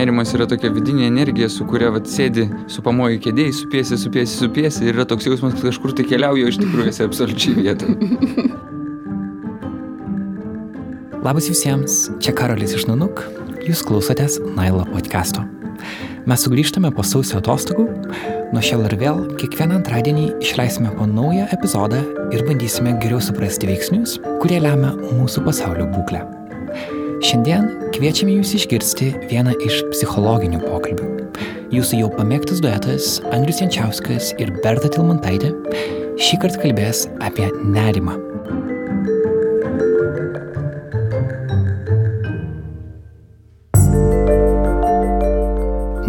[0.00, 4.86] nerimas yra tokia vidinė energija, su kuria vat, sėdi su pamoju kėdėjai, supiesi, supiesi, supiesi
[4.86, 7.94] ir yra toks jausmas, kad kažkur tai keliauja, o iš tikrųjų esi absoliučiai vietoje.
[11.26, 13.20] Labas visiems, čia Karolis iš Nanuk,
[13.66, 15.44] jūs klausotės Nailo podcast'o.
[16.28, 17.84] Mes sugrįžtame po sausio atostogų,
[18.54, 22.00] nuo šiol ir vėl kiekvieną antradienį išleisime po naują epizodą
[22.32, 26.39] ir bandysime geriau suprasti veiksnius, kurie lemia mūsų pasaulio būklę.
[27.20, 31.08] Šiandien kviečiame jūs išgirsti vieną iš psichologinių pokalbių.
[31.68, 35.50] Jūsų jau pamėgtas duetas Andrius Jančiauskas ir Berta Tilmantaitė
[36.16, 38.14] šį kartą kalbės apie nerimą.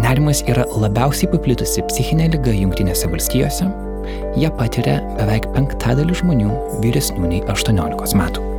[0.00, 3.68] Nerimas yra labiausiai paplitusi psichinė lyga Junktinėse valstijose.
[4.40, 8.51] Jie patiria beveik penktadalį žmonių vyresnių nei 18 metų.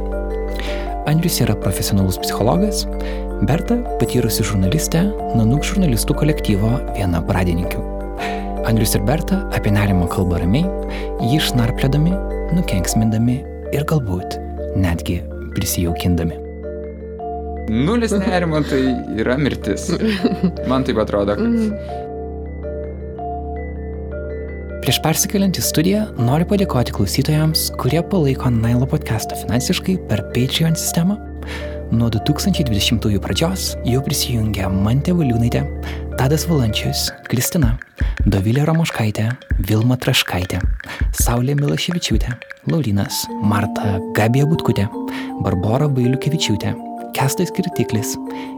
[1.05, 2.85] Andrius yra profesionalus psichologas,
[3.43, 5.01] Berta patyrusi žurnalistė,
[5.35, 7.81] Nanuk žurnalistų kolektyvo viena pradininkių.
[8.69, 10.63] Andrius ir Berta apie nerimą kalba ramiai,
[11.19, 12.13] jį išnarplėdami,
[12.55, 13.35] nukenksmindami
[13.75, 14.37] ir galbūt
[14.79, 15.19] netgi
[15.57, 16.39] prisijaukindami.
[17.67, 18.81] Nulis nerimo tai
[19.19, 19.89] yra mirtis.
[20.71, 22.12] Man taip atrodo, kad
[24.83, 31.15] Prieš persikeliant į studiją noriu padėkoti klausytojams, kurie palaiko Nailo podcastą finansiškai per Patreon sistemą.
[31.95, 35.61] Nuo 2020 pradžios jau prisijungė Mantė Valiūnaitė,
[36.19, 37.77] Tadas Valančius, Kristina,
[38.27, 39.29] Dovilė Ramoškaitė,
[39.69, 40.59] Vilma Traškaitė,
[41.15, 42.33] Saulė Milaševičiūtė,
[42.67, 44.89] Laurinas, Marta Gabija Butkutė,
[45.45, 46.73] Barbara Bailiukevičiūtė,
[47.15, 48.17] Kestais Kritiklis,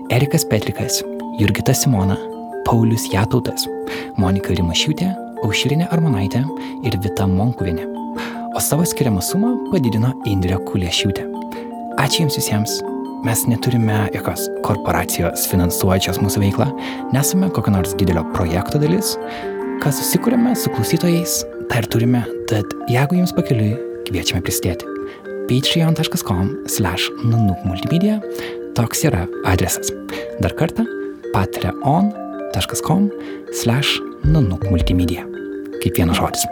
[0.10, 1.04] Erikas Petrikas,
[1.38, 2.18] Jurgita Simona,
[2.66, 3.70] Paulius Jatautas,
[4.18, 5.12] Monika Rimašiūtė,
[5.46, 6.40] Aušrinė Armonaitė
[6.88, 7.86] ir Vita Monkuvienė.
[8.58, 11.26] O savo skiriamą sumą padidino Indrė Kuliešiūtė.
[12.02, 12.78] Ačiū Jums visiems.
[13.26, 16.68] Mes neturime jokios korporacijos finansuojančios mūsų veiklą,
[17.14, 19.14] nesame kokio nors didelio projekto dalis.
[19.84, 21.38] Ką susikūrėme su klausytojais,
[21.70, 23.76] tai ir turime, tad jeigu Jums pakeliui,
[24.10, 24.90] kviečiame prisidėti.
[25.46, 28.18] patreon.com slash nanukmultimedia
[28.74, 29.94] toks yra adresas.
[30.42, 30.88] Dar kartą
[31.38, 33.12] patreon.com
[33.54, 35.35] slash nanukmultimedia.
[35.86, 36.44] Kaip vienas žodis.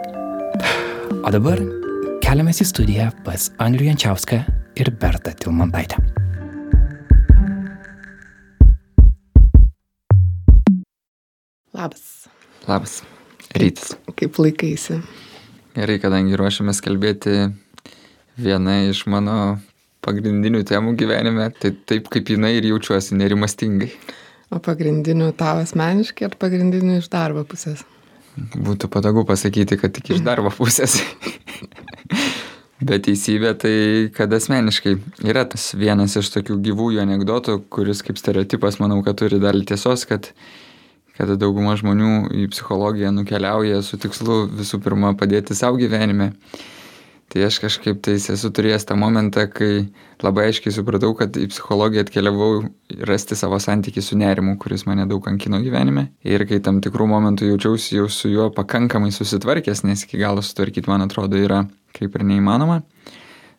[1.26, 1.58] O dabar
[2.22, 4.36] keliamės į studiją pas Andrių Jančiauską
[4.78, 5.96] ir Bertą Tilmantaitę.
[11.74, 12.28] Labas.
[12.68, 12.92] labas.
[13.58, 13.96] Rytas.
[14.14, 15.00] Kaip laikaisi?
[15.74, 17.34] Gerai, kadangi ruošiamės kalbėti
[18.38, 19.56] viena iš mano
[20.06, 23.90] pagrindinių temų gyvenime, tai taip kaip jinai ir jaučiuosi nerimastingai.
[24.54, 27.82] O pagrindinių tau asmeniškai ar pagrindinių iš darbo pusės?
[28.36, 30.98] Būtų patogu pasakyti, kad tik iš darbo pusės.
[32.84, 33.76] Bet teisybė tai,
[34.12, 34.96] kad asmeniškai
[35.30, 40.02] yra tas vienas iš tokių gyvųjų anegdotų, kuris kaip stereotipas, manau, kad turi dalį tiesos,
[40.10, 40.32] kad,
[41.14, 46.32] kad dauguma žmonių į psichologiją nukeliauja su tikslu visų pirma padėti savo gyvenime.
[47.34, 49.88] Tai aš kažkaip tais esu turėjęs tą momentą, kai
[50.22, 52.60] labai aiškiai supratau, kad į psichologiją atkeliavau
[53.10, 56.04] rasti savo santykį su nerimu, kuris mane daug kankino gyvenime.
[56.22, 60.86] Ir kai tam tikrų momentų jaučiausi jau su juo pakankamai susitvarkęs, nes iki galo sutvarkyti,
[60.92, 61.64] man atrodo, yra
[61.98, 62.84] kaip ir neįmanoma,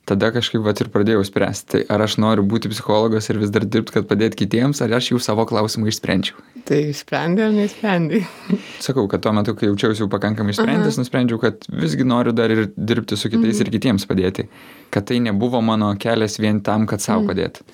[0.06, 3.66] tada kažkaip vat ir pradėjau spręsti, tai ar aš noriu būti psichologas ir vis dar
[3.66, 6.38] dirbti, kad padėti kitiems, ar aš jau savo klausimą išsprendžiau.
[6.66, 8.22] Tai išsprendė ar neišsprendė?
[8.86, 12.68] Sakau, kad tuo metu, kai jaučiausi jau pakankamai išsprendęs, nusprendžiau, kad visgi noriu dar ir
[12.76, 14.48] dirbti su kitais ir kitiems padėti.
[14.94, 17.66] Kad tai nebuvo mano kelias vien tam, kad savo padėti.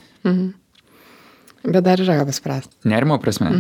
[1.61, 2.79] Bet dar yra ką paspręsti.
[2.89, 3.51] Nerimo prasme.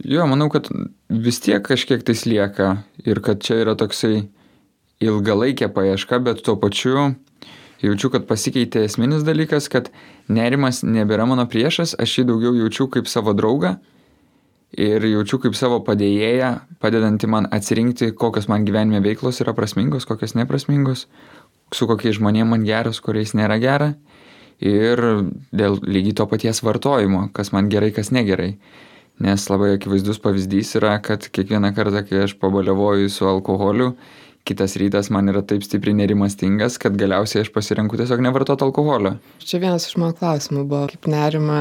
[0.00, 0.68] Jo, manau, kad
[1.08, 4.28] vis tiek kažkiek tais lieka ir kad čia yra toksai
[5.00, 7.10] ilgalaikė paieška, bet tuo pačiu
[7.82, 9.90] jaučiu, kad pasikeitė esminis dalykas, kad
[10.28, 13.76] nerimas nebėra mano priešas, aš jį daugiau jaučiu kaip savo draugą
[14.76, 16.52] ir jaučiu kaip savo padėjėją,
[16.82, 21.06] padedantį man atsirinkti, kokios man gyvenime veiklos yra prasmingos, kokios neprasmingos,
[21.74, 23.94] su kokiais žmonėmis man geras, kuriais nėra gera
[24.60, 25.00] ir
[25.56, 28.54] dėl lygiai to paties vartojimo, kas man gerai, kas negerai.
[29.20, 33.92] Nes labai akivaizdus pavyzdys yra, kad kiekvieną kartą, kai aš pabaliavoju su alkoholiu,
[34.48, 39.14] kitas rytas man yra taip stipriai nerimastingas, kad galiausiai aš pasirenku tiesiog nevartoti alkoholio.
[39.44, 41.60] Čia vienas iš mano klausimų buvo, kaip nerima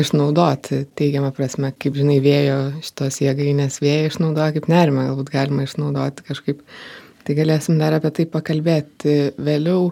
[0.00, 6.26] išnaudoti teigiamą prasme, kaip žinai, vėjo šitos jėgainės vėją išnaudoja, kaip nerima galbūt galima išnaudoti
[6.28, 6.62] kažkaip.
[7.26, 9.88] Tai galėsim dar apie tai pakalbėti vėliau.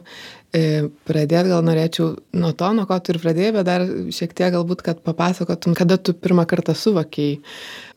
[0.54, 3.82] E, Pradėti gal norėčiau nuo to, nuo ko tu ir pradėjai, bet dar
[4.14, 7.40] šiek tiek galbūt, kad papasakotum, kada tu pirmą kartą suvokiai,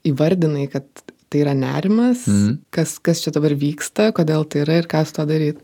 [0.10, 0.88] įvardinai, kad
[1.30, 2.58] tai yra nerimas, Mhm.
[2.72, 5.62] kas, kas čia dabar vyksta, kodėl tai yra ir ką su to daryti.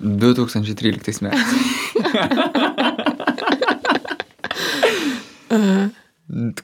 [0.00, 2.64] 2013 metais.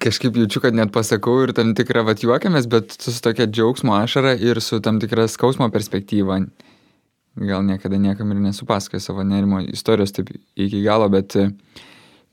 [0.00, 4.34] kažkaip jaučiu, kad net pasakau ir tam tikrą vat juokiamės, bet su tokia džiaugsmo ašara
[4.40, 6.40] ir su tam tikra skausmo perspektyva.
[7.40, 11.36] Gal niekada niekam ir nesupasakoju savo nerimo istorijos taip iki galo, bet,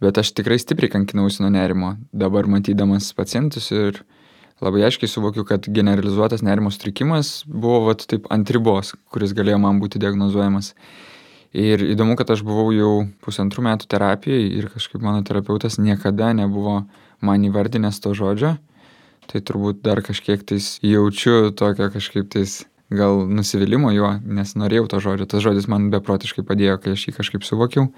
[0.02, 1.96] bet aš tikrai stipriai kankinausi nuo nerimo.
[2.12, 4.02] Dabar matydamas pacientus ir
[4.64, 9.82] labai aiškiai suvokiu, kad generalizuotas nerimo sutrikimas buvo vat, taip ant ribos, kuris galėjo man
[9.82, 10.74] būti diagnozuojamas.
[11.58, 16.82] Ir įdomu, kad aš buvau jau pusantrų metų terapijai ir kažkaip mano terapeutas niekada nebuvo
[17.24, 18.58] man įvardinęs to žodžio.
[19.28, 22.62] Tai turbūt dar kažkiek tais jaučiu tokio kažkaip tais
[22.94, 25.28] gal nusivylimų juo, nes norėjau to žodžio.
[25.28, 27.90] Tas žodis man beprotiškai padėjo, kai aš jį kažkaip suvokiau.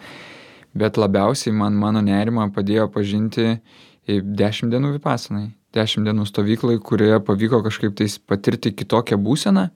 [0.77, 3.59] Bet labiausiai man mano nerimą padėjo pažinti
[4.07, 5.58] 10 dienų vipasanai.
[5.75, 9.69] 10 dienų stovyklai, kurioje pavyko kažkaip tais patirti kitokią būseną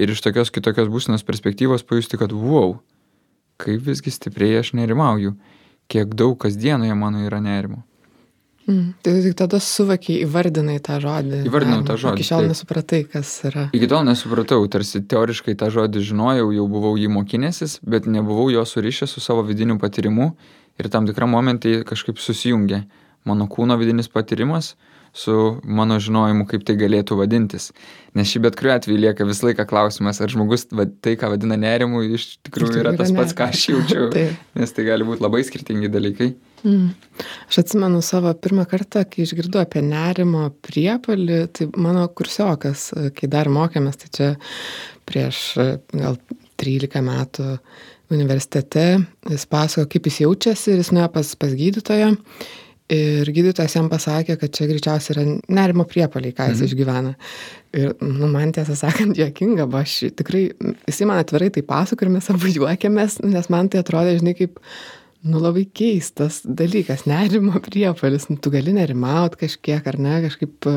[0.00, 2.78] ir iš tokios kitokios būsenos perspektyvos pajusti, kad wow,
[3.60, 5.36] kaip visgi stipriai aš nerimauju,
[5.90, 7.84] kiek daug kasdienoje mano yra nerimo.
[8.70, 8.92] Mm.
[9.02, 11.40] Tai tik tada suvokiai, įvardinai tą žodį.
[11.48, 12.20] Įvardinau tą žodį.
[12.20, 12.50] Iki šiol taip.
[12.52, 13.64] nesupratai, kas yra.
[13.74, 18.62] Iki tol nesupratau, tarsi teoriškai tą žodį žinojau, jau buvau jį mokinęsis, bet nebuvau jo
[18.68, 20.30] surišęs su savo vidiniu patyrimu
[20.78, 22.84] ir tam tikram momentai kažkaip susijungė
[23.28, 24.74] mano kūno vidinis patyrimas
[25.12, 27.70] su mano žinojimu, kaip tai galėtų vadintis.
[28.18, 32.02] Nes šį bet kuriuo atveju lieka visą laiką klausimas, ar žmogus tai, ką vadina nerimu,
[32.16, 34.06] iš tikrųjų yra tas pats, ką aš jaučiu.
[34.58, 36.30] Nes tai gali būti labai skirtingi dalykai.
[36.66, 36.90] Mm.
[37.48, 43.50] Aš atsimenu savo pirmą kartą, kai išgirdau apie nerimo priepalį, tai mano kursiokas, kai dar
[43.52, 44.30] mokėmės, tai čia
[45.08, 45.44] prieš
[45.94, 46.20] gal
[46.60, 47.54] 13 metų
[48.10, 48.86] universitete,
[49.30, 52.10] jis pasako, kaip jis jaučiasi ir jis nuėjo pas, pas gydytoją
[52.90, 56.70] Ir gydytojas jam pasakė, kad čia greičiausiai yra nerimo priepaliai, ką jis mhm.
[56.70, 57.12] išgyvena.
[57.78, 60.48] Ir, nu, man tiesą sakant, juokinga, va, aš tikrai,
[60.88, 64.58] jisai man atvirai tai pasako ir mes abu juokėmės, nes man tai atrodė, žinai, kaip,
[65.22, 68.26] nu, labai keistas dalykas, nerimo priepalis.
[68.32, 70.70] Nu, tu gali nerimaut kažkiek, ar ne, kažkaip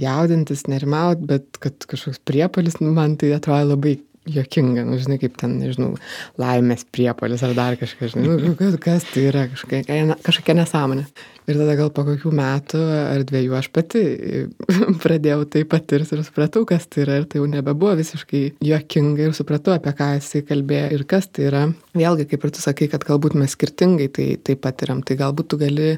[0.00, 3.98] jaudintis, nerimaut, bet kad kažkoks priepalis, nu, man tai atrodo labai
[4.30, 5.92] juokinga, nu, žinai, kaip ten, nežinau,
[6.40, 11.04] laimės priepalis ar dar kažkas, žinai, nu, kas, kas tai yra, kažkokia, kažkokia nesąmonė.
[11.44, 14.00] Ir tada gal po kokių metų ar dviejų aš pati
[15.04, 17.18] pradėjau tai patirti ir supratau, kas tai yra.
[17.20, 21.50] Ir tai jau nebebuvo visiškai juokinga ir supratau, apie ką jisai kalbėjo ir kas tai
[21.50, 21.66] yra.
[21.92, 25.60] Vėlgi, kaip ir tu sakai, kad galbūt mes skirtingai tai, tai patiriam, tai galbūt tu
[25.60, 25.92] gali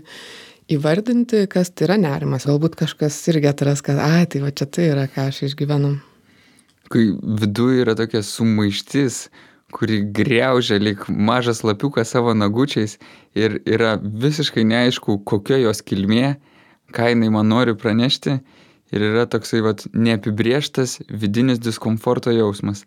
[0.75, 2.49] įvardinti, kas tai yra nerimas.
[2.50, 5.94] Galbūt kažkas irgi atras, kad, ai, tai va čia tai yra, ką aš išgyvenu
[6.93, 7.11] kai
[7.41, 9.27] viduje yra tokia sumaištis,
[9.75, 12.99] kuri greužia lik mažas lapiukas savo nagučiais
[13.35, 16.37] ir yra visiškai neaišku, kokia jos kilmė,
[16.94, 18.38] ką jinai man nori pranešti
[18.94, 22.85] ir yra toksai vat, neapibrieštas vidinis diskomforto jausmas.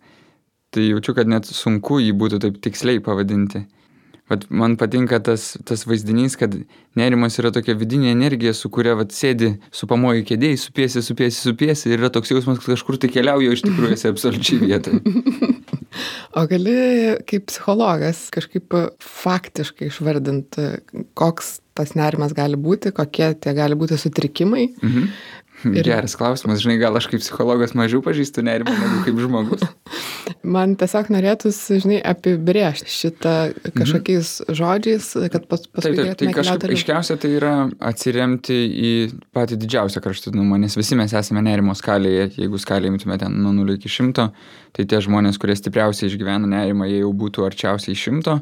[0.69, 3.66] Tai jaučiu, kad net sunku jį būtų taip tiksliai pavadinti.
[4.29, 6.53] Vat man patinka tas, tas vaizdinys, kad
[6.99, 11.89] nerimas yra tokia vidinė energija, su kuria vat, sėdi su pamoju kėdėjai, supiesi, supiesi, supiesi
[11.89, 15.01] ir yra toks jausmas, kad kažkur tai keliauja, iš tikrųjų esi absoliučiai vietoje.
[16.37, 16.73] O gali
[17.27, 20.67] kaip psichologas kažkaip faktiškai išvardinti,
[21.17, 25.09] koks tas nerimas gali būti, kokie tie gali būti sutrikimai, mhm.
[25.67, 25.83] Ir...
[25.83, 29.65] Geras klausimas, žinai, gal aš kaip psichologas mažiau pažįstu nerimą negu kaip žmogus.
[30.56, 33.33] Man tiesiog norėtųsi, žinai, apibrėžti šitą
[33.75, 34.57] kažkokiais mhm.
[34.59, 35.97] žodžiais, kad pas, paskui...
[35.97, 37.53] Taip, taip, tai kažkaip aiškiausia tai yra
[37.91, 38.93] atsiremti į
[39.36, 43.75] patį didžiausią kraštutinumą, nes visi mes esame nerimo skalėje, jeigu skalėje imtume ten nuo 0
[43.75, 44.29] iki 100,
[44.77, 48.39] tai tie žmonės, kurie stipriausiai išgyvena nerimą, jie jau būtų arčiausiai 100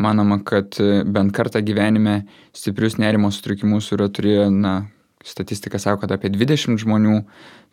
[0.00, 2.22] manoma, kad bent kartą gyvenime
[2.56, 4.74] stiprius nerimo sutrikimus yra turėję, na,
[5.24, 7.18] statistika sako, kad apie 20 žmonių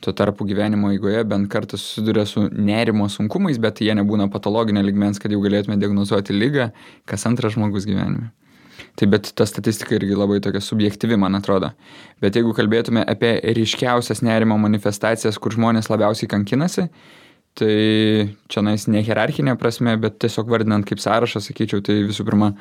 [0.03, 5.19] tuo tarpu gyvenimo eigoje bent kartą susiduria su nerimo sunkumais, bet jie nebūna patologinio ligmens,
[5.19, 6.69] kad jau galėtume diagnozuoti lygą,
[7.09, 8.31] kas antras žmogus gyvenime.
[8.99, 11.71] Tai bet ta statistika irgi labai tokia subjektyvi, man atrodo.
[12.23, 16.87] Bet jeigu kalbėtume apie ryškiausias nerimo manifestacijas, kur žmonės labiausiai kankinasi,
[17.59, 17.73] tai
[18.51, 22.53] čia nais ne hierarchinė prasme, bet tiesiog vardinant kaip sąrašą, sakyčiau, tai visų pirma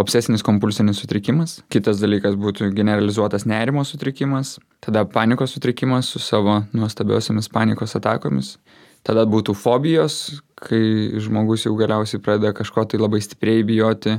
[0.00, 7.50] obsesinis kompulsinis sutrikimas, kitas dalykas būtų generalizuotas nerimo sutrikimas, tada panikos sutrikimas su savo nuostabiosiamis
[7.52, 8.56] panikos atakomis,
[9.06, 14.18] tada būtų fobijos, kai žmogus jau galiausiai pradeda kažko tai labai stipriai bijoti,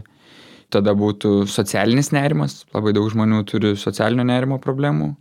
[0.74, 5.14] tada būtų socialinis nerimas, labai daug žmonių turi socialinio nerimo problemų.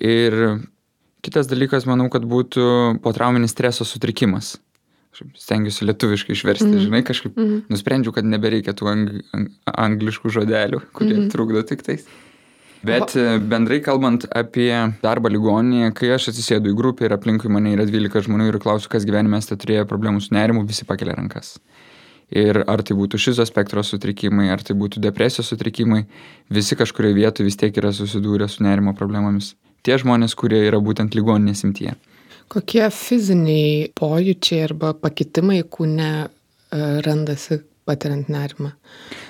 [0.00, 0.38] Ir
[1.22, 4.56] kitas dalykas, manau, kad būtų potrauminis streso sutrikimas
[5.12, 6.82] stengiuosi lietuviškai išversti, mm.
[6.86, 7.62] žinai, kažkaip mm.
[7.72, 9.48] nusprendžiau, kad nebereikia tų ang ang
[9.86, 11.32] angliškų žodelių, kurie mm.
[11.34, 12.06] trukdo tik tais.
[12.82, 14.72] Bet e, bendrai kalbant apie
[15.04, 18.90] darbą ligoninėje, kai aš atsisėdu į grupę ir aplinkui mane yra 12 žmonių ir klausiu,
[18.90, 21.54] kas gyvenime esate turėję problemų su nerimu, visi pakelia rankas.
[22.32, 26.06] Ir ar tai būtų šizo spektro sutrikimai, ar tai būtų depresijos sutrikimai,
[26.50, 29.52] visi kažkurioje vietoje vis tiek yra susidūrę su nerimo problemomis.
[29.86, 31.94] Tie žmonės, kurie yra būtent ligoninės imtyje.
[32.52, 36.26] Kokie fiziniai pojūčiai arba pakitimai kūne e,
[37.06, 38.70] randasi patiriant nerimą.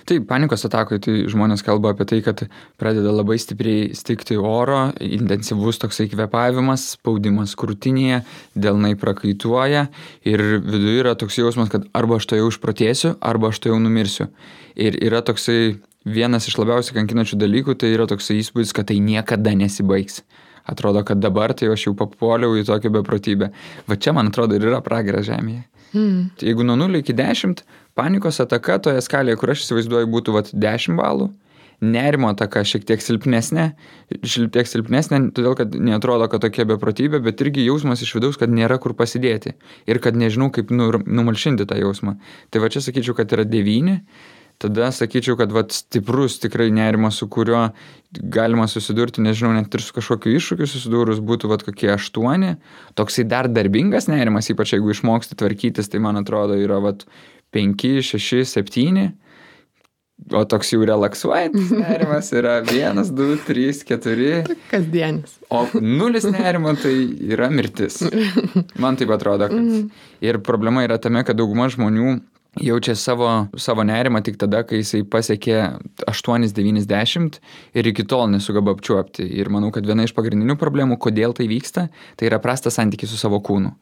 [0.09, 2.43] Taip, panikos atakoje tai žmonės kalba apie tai, kad
[2.81, 8.21] pradeda labai stipriai stikti oro, intensyvus toksai kvepavimas, spaudimas krūtinėje,
[8.59, 9.87] delnai prakaituoja
[10.29, 13.81] ir viduje yra toks jausmas, kad arba aš to jau išprotėsiu, arba aš to jau
[13.81, 14.29] numirsiu.
[14.77, 19.55] Ir yra toksai vienas iš labiausiai kankinančių dalykų, tai yra toksai įspūdis, kad tai niekada
[19.57, 20.21] nesibaigs.
[20.69, 23.51] Atrodo, kad dabar tai aš jau papuoliau į tokią beprotybę.
[23.89, 25.65] Va čia, man atrodo, ir yra pragaras žemėje.
[25.93, 26.31] Mm.
[26.41, 27.65] Jeigu nuo 0 iki 10
[27.99, 31.29] panikos ataka toje skalėje, kur aš įsivaizduoju, būtų vat, 10 balų,
[31.83, 33.73] nerimo ataka šiek tiek silpnesnė,
[34.23, 38.53] šiek tiek silpnesnė, todėl kad netrodo, kad tokia beprotybė, bet irgi jausmas iš vidaus, kad
[38.55, 39.57] nėra kur pasidėti
[39.91, 42.17] ir kad nežinau, kaip numalšinti tą jausmą.
[42.55, 43.99] Tai va čia sakyčiau, kad yra 9
[44.63, 47.69] tada sakyčiau, kad vat, stiprus tikrai nerimas, su kuriuo
[48.13, 52.57] galima susidurti, nežinau, net ir su kažkokiu iššūkiu susidūrus, būtų vat, kokie aštuoni.
[52.99, 57.07] Toksai dar darbingas nerimas, ypač jeigu išmoksti tvarkytis, tai man atrodo yra vat,
[57.53, 59.11] penki, šeši, septyni.
[60.31, 64.45] O toks jau relaksuojantis nerimas yra vienas, du, trys, keturi.
[64.71, 65.35] Kasdienis.
[65.51, 66.95] O nulis nerimo tai
[67.33, 67.99] yra mirtis.
[68.83, 69.59] Man taip atrodo, kad.
[69.59, 69.89] Mhm.
[70.23, 72.21] Ir problema yra tame, kad dauguma žmonių
[72.61, 75.57] jaučia savo, savo nerimą tik tada, kai jisai pasiekė
[76.11, 77.39] 8-90
[77.75, 79.25] ir iki tol nesugaba apčiuopti.
[79.25, 83.21] Ir manau, kad viena iš pagrindinių problemų, kodėl tai vyksta, tai yra prastas santykis su
[83.21, 83.73] savo kūnu.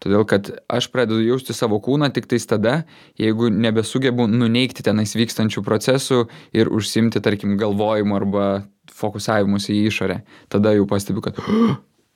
[0.00, 2.86] Todėl, kad aš pradedu jausti savo kūną tik tais tada,
[3.20, 6.22] jeigu nebesugebu nuneikti tenais vykstančių procesų
[6.56, 8.46] ir užsimti, tarkim, galvojimu arba
[8.96, 10.22] fokusavimuose į išorę.
[10.52, 11.36] Tada jau pastebiu, kad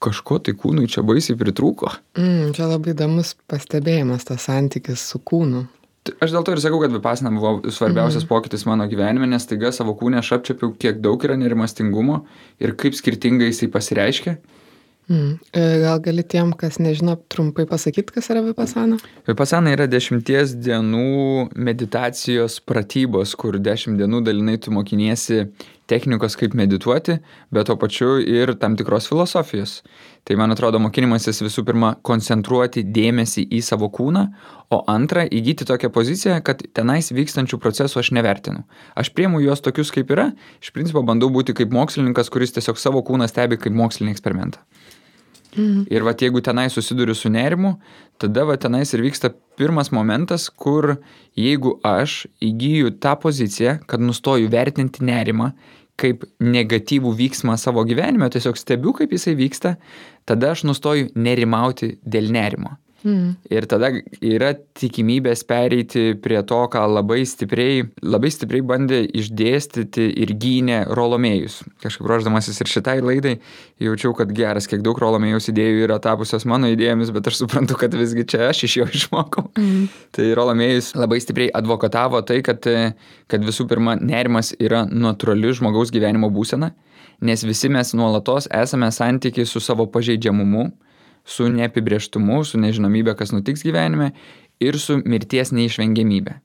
[0.05, 1.93] kažko tai kūnui čia baisiai pritrūko.
[2.17, 5.67] Mm, čia labai įdomus pastebėjimas tas santykis su kūnu.
[6.05, 8.29] Aš dėl to ir sakau, kad vipasna buvo svarbiausias mm.
[8.29, 12.19] pokytis mano gyvenime, nes taiga savo kūnę aš apčiapiau, kiek daug yra nerimastingumo
[12.61, 14.35] ir kaip skirtingai jisai pasireiškia.
[15.09, 15.33] Mm.
[15.83, 18.97] Gal gali tiem, kas nežino, trumpai pasakyti, kas yra vipasana?
[19.29, 25.47] Vipasana yra dešimties dienų meditacijos pratybos, kur dešimt dienų dalinai tu mokiniesi
[25.91, 27.19] technikos, kaip medituoti,
[27.53, 29.83] bet to pačiu ir tam tikros filosofijos.
[30.25, 34.25] Tai man atrodo, mokinimasis visų pirma koncentruoti dėmesį į savo kūną,
[34.73, 38.65] o antra, įgyti tokią poziciją, kad tenais vykstančių procesų aš nevertinu.
[38.97, 40.31] Aš priemu juos tokius, kaip yra,
[40.65, 44.65] iš principo bandau būti kaip mokslininkas, kuris tiesiog savo kūną stebi kaip mokslinį eksperimentą.
[45.57, 45.87] Mhm.
[45.91, 47.77] Ir va, jeigu tenai susiduriu su nerimu,
[48.19, 50.97] tada va tenais ir vyksta pirmas momentas, kur
[51.39, 55.53] jeigu aš įgyju tą poziciją, kad nustoju vertinti nerimą
[56.01, 59.77] kaip negatyvų vyksmą savo gyvenime, tiesiog stebiu, kaip jisai vyksta,
[60.27, 62.75] tada aš nustoju nerimauti dėl nerimo.
[63.05, 63.35] Mm.
[63.53, 63.91] Ir tada
[64.25, 71.59] yra tikimybės pereiti prie to, ką labai stipriai, labai stipriai bandė išdėstyti ir gynė Rolomėjus.
[71.85, 73.35] Kažkaip ruoždamasis ir šitai laidai
[73.85, 77.93] jaučiau, kad geras, kiek daug Rolomėjus idėjų yra tapusios mano idėjomis, bet aš suprantu, kad
[77.99, 79.51] visgi čia aš iš jo išmokau.
[79.61, 79.91] Mm.
[80.17, 82.65] Tai Rolomėjus labai stipriai advokatavo tai, kad,
[83.29, 86.73] kad visų pirma nerimas yra natūrali žmogaus gyvenimo būsena,
[87.21, 90.71] nes visi mes nuolatos esame santykiai su savo pažeidžiamumu
[91.25, 94.13] su neapibrieštumu, su nežinomybė, kas nutiks gyvenime
[94.61, 96.41] ir su mirties neišvengiamybė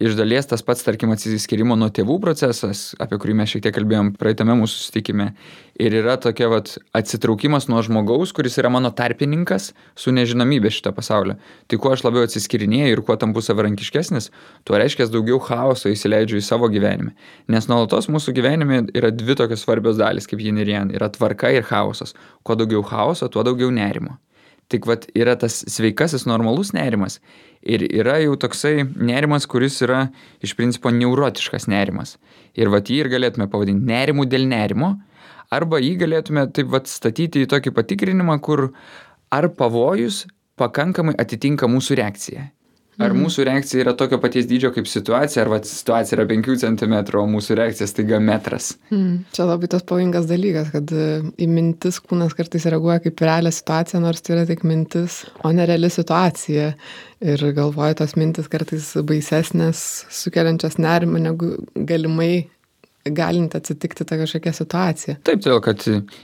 [0.00, 4.12] iš dalies tas pats, tarkim, atsiskirimo nuo tėvų procesas, apie kurį mes šiek tiek kalbėjom
[4.18, 5.28] praeitame mūsų susitikime,
[5.80, 11.36] ir yra tokia vat, atsitraukimas nuo žmogaus, kuris yra mano tarpininkas su nežinomybė šito pasaulio.
[11.70, 14.30] Tai kuo aš labiau atsiskirinėjau ir kuo tampu savarankiškesnis,
[14.66, 17.14] tuo reiškia daugiau chaoso įsileidžiu į savo gyvenimą.
[17.54, 21.54] Nes nuolatos mūsų gyvenime yra dvi tokios svarbios dalys, kaip yin ir yang- yra tvarka
[21.54, 22.14] ir chaosas.
[22.42, 24.18] Kuo daugiau chaoso, tuo daugiau nerimo.
[24.68, 27.18] Tik vat yra tas sveikasis normalus nerimas
[27.64, 30.08] ir yra jau toksai nerimas, kuris yra
[30.44, 32.16] iš principo neurotiškas nerimas.
[32.54, 34.94] Ir vat jį ir galėtume pavadinti nerimu dėl nerimo,
[35.52, 38.68] arba jį galėtume taip vat statyti į tokį patikrinimą, kur
[39.32, 40.24] ar pavojus
[40.60, 42.48] pakankamai atitinka mūsų reakciją.
[42.98, 43.24] Ar mhm.
[43.24, 47.58] mūsų reakcija yra tokio paties dydžio kaip situacija, ar situacija yra 5 cm, o mūsų
[47.58, 48.74] reakcija staiga metras.
[48.94, 49.24] Mm.
[49.34, 51.08] Čia labai tas pavojingas dalykas, kad e,
[51.42, 55.66] į mintis kūnas kartais reaguoja kaip realią situaciją, nors tai yra tik mintis, o ne
[55.66, 56.72] reali situacija.
[57.24, 59.78] Ir galvoju, tos mintis kartais baisesnės,
[60.12, 62.44] sukeliančias nerimą, negu galimai
[63.04, 65.16] galinti atsitikti tą kažkokią situaciją.
[65.26, 65.82] Taip, todėl kad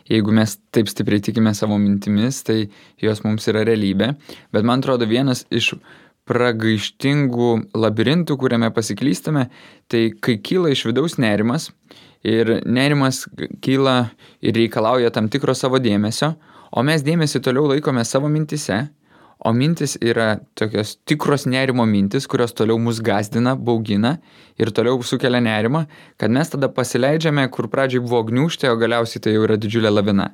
[0.09, 2.62] jeigu mes taip stipriai tikime savo mintimis, tai
[3.03, 4.15] jos mums yra realybė.
[4.55, 5.75] Bet man atrodo, vienas iš
[6.31, 9.49] pragaištingų labirintų, kuriame pasiklystame,
[9.91, 11.71] tai kai kyla iš vidaus nerimas
[12.27, 13.25] ir nerimas
[13.65, 14.13] kyla
[14.45, 16.35] ir reikalauja tam tikro savo dėmesio,
[16.71, 18.85] o mes dėmesį toliau laikome savo mintise,
[19.41, 24.19] o mintis yra tokios tikros nerimo mintis, kurios toliau mus gazdina, baugina
[24.61, 25.87] ir toliau sukelia nerimą,
[26.21, 30.31] kad mes tada pasileidžiame, kur pradžiai buvo gniužtė, o galiausiai tai jau yra didžiulė lavina.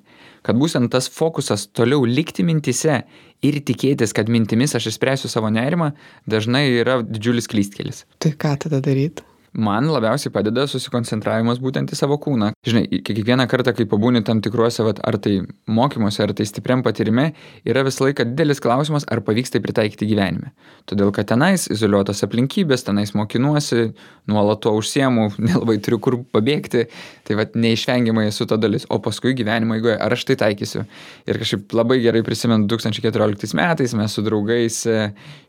[0.47, 3.05] Kad būtent tas fokusas toliau likti mintise
[3.47, 5.93] ir tikėtis, kad mintimis aš išspręsiu savo nerimą,
[6.27, 8.05] dažnai yra didžiulis klystkelis.
[8.23, 9.27] Tai ką tada daryti?
[9.57, 12.53] Man labiausiai padeda susikoncentravimas būtent į savo kūną.
[12.67, 15.39] Žinai, kiekvieną kartą, kai pabūni tam tikruose, vat, ar tai
[15.71, 17.31] mokymuose, ar tai stipriam patyrime,
[17.69, 20.53] yra visą laiką didelis klausimas, ar pavyks tai pritaikyti gyvenime.
[20.91, 23.91] Todėl, kad tenais izoliuotos aplinkybės, tenais mokinuosi,
[24.31, 26.87] nuolat to užsiemu, nelabai turiu kur pabėgti,
[27.27, 30.85] tai vat neišvengiamai esu to dalis, o paskui gyvenimo eigoje, ar aš tai taikysiu.
[31.27, 34.99] Ir kažkaip labai gerai prisimenu 2014 metais mes su draugais e,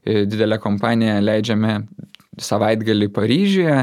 [0.04, 1.82] e, didelę kompaniją leidžiame
[2.42, 3.80] savaitgalį Paryžiuje,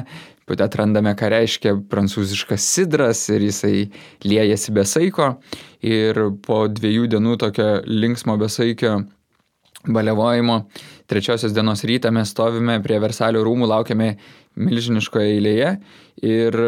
[0.64, 3.88] atrandame, ką reiškia prancūziškas sidras ir jisai
[4.26, 5.34] liejasi besaiko.
[5.84, 8.98] Ir po dviejų dienų tokio linksmo besaikio
[9.84, 10.62] balevojimo,
[11.10, 14.14] trečiosios dienos rytą mes stovime prie Versalio rūmų, laukiame
[14.56, 15.74] milžiniškoje eilėje
[16.24, 16.60] ir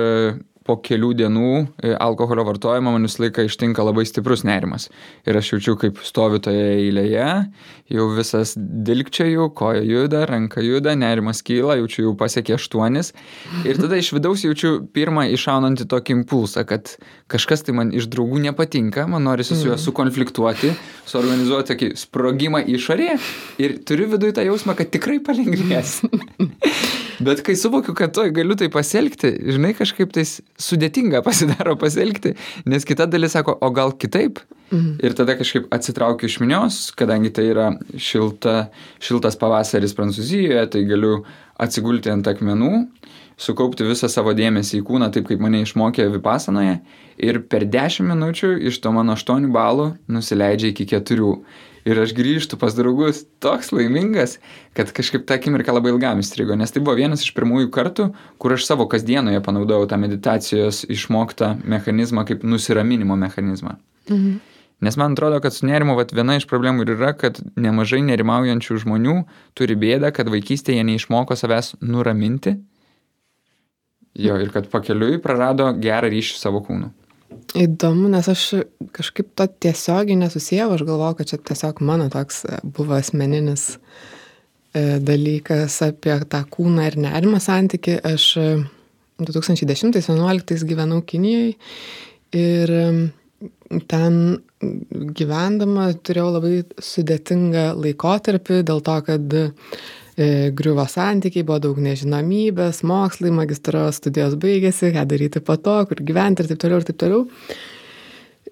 [0.67, 4.89] po kelių dienų e, alkoholio vartojimo man visą laiką ištinka labai stiprus nerimas.
[5.29, 7.29] Ir aš jaučiu, kaip stoviu toje eilėje,
[7.95, 13.13] jau visas dilgčiaju, koja juda, ranka juda, nerimas kyla, jaučiu jau pasiekė aštuonis.
[13.69, 16.97] Ir tada iš vidaus jaučiu pirmą išaunantį tokį impulsą, kad
[17.33, 19.85] kažkas tai man iš draugų nepatinka, man norisi su juo mm.
[19.87, 20.75] sukonfliktuoti,
[21.07, 23.19] suorganizuoti tokį sprogimą išorėje
[23.63, 26.01] ir turiu viduje tą jausmą, kad tikrai palengvės.
[27.25, 32.35] Bet kai suvokiu, kad toj galiu tai pasielgti, žinai, kažkaip tai sudėtinga pasidaro pasielgti,
[32.69, 34.43] nes kita dalis sako, o gal kitaip.
[34.73, 34.97] Mhm.
[35.07, 37.69] Ir tada kažkaip atsitraukiu iš minios, kadangi tai yra
[38.03, 38.69] šilta,
[38.99, 41.21] šiltas pavasaris Prancūzijoje, tai galiu
[41.63, 42.73] atsigulti ant akmenų,
[43.39, 46.81] sukaupti visą savo dėmesį į kūną, taip kaip mane išmokė Vipasanoje,
[47.23, 51.31] ir per 10 minučių iš to mano 8 balų nusileidžia iki 4
[51.87, 54.37] ir aš grįžtu pas draugus toks laimingas,
[54.77, 58.11] kad kažkaip tą akimirką labai ilgam įstrigo, nes tai buvo vienas iš pirmųjų kartų,
[58.43, 63.79] kur aš savo kasdienoje panaudojau tą meditacijos išmoktą mechanizmą kaip nusiraminimo mechanizmą.
[64.11, 64.37] Mhm.
[64.81, 68.83] Nes man atrodo, kad su nerimu vat, viena iš problemų ir yra, kad nemažai nerimaujančių
[68.83, 69.15] žmonių
[69.57, 72.59] turi bėdą, kad vaikystėje neišmoko savęs nuraminti.
[74.17, 76.91] Jo, ir kad pakeliui prarado gerą ryšį savo kūnu.
[77.57, 78.43] Įdomu, nes aš
[78.95, 83.65] kažkaip to tiesiogiai nesusijau, aš galvoju, kad čia tiesiog mano toks e, buvo asmeninis
[84.77, 87.97] e, dalykas apie tą kūną ir nerimą santyki.
[88.05, 88.29] Aš
[89.23, 91.55] 2010-2011 e, gyvenau Kinijoje
[92.37, 92.75] ir
[93.89, 94.19] ten
[95.17, 99.37] gyvendama turėjau labai sudėtingą laikotarpį dėl to, kad
[100.17, 106.45] griuvo santykiai, buvo daug nežinomybės, mokslai, magistro studijos baigėsi, ką daryti po to, kur gyventi
[106.45, 107.27] ir taip toliau ir taip toliau.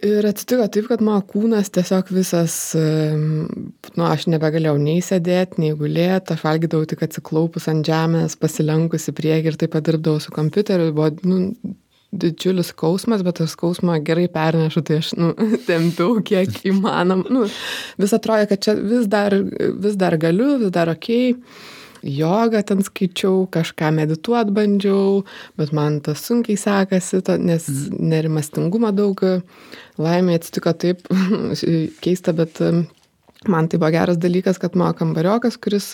[0.04, 6.34] Ir atsitiko taip, kad mano kūnas tiesiog visas, nu, aš nebegalėjau nei sėdėti, nei gulėti,
[6.34, 11.08] aš valgydavau tik atsiklaupus ant žemės, pasilenkusi prieki ir taip pat dirbdavau su kompiuteriu, buvo,
[11.24, 11.38] nu,
[12.20, 15.32] didžiulis skausmas, bet tas skausmą gerai pernešu, tai aš, nu,
[15.68, 17.24] tempiau kiek įmanom.
[17.32, 17.46] Nu,
[18.00, 19.36] vis atrodo, kad čia vis dar,
[19.84, 21.10] vis dar galiu, vis dar ok.
[22.04, 25.22] Jogą ten skaičiau, kažką medituot bandžiau,
[25.56, 28.10] bet man tas sunkiai sekasi, ta, nes mhm.
[28.12, 29.22] nerimastingumo daug.
[30.00, 31.06] Laimė atsitiko taip,
[32.04, 32.60] keista, bet
[33.50, 35.92] man tai buvo geras dalykas, kad mano kambariokas, kuris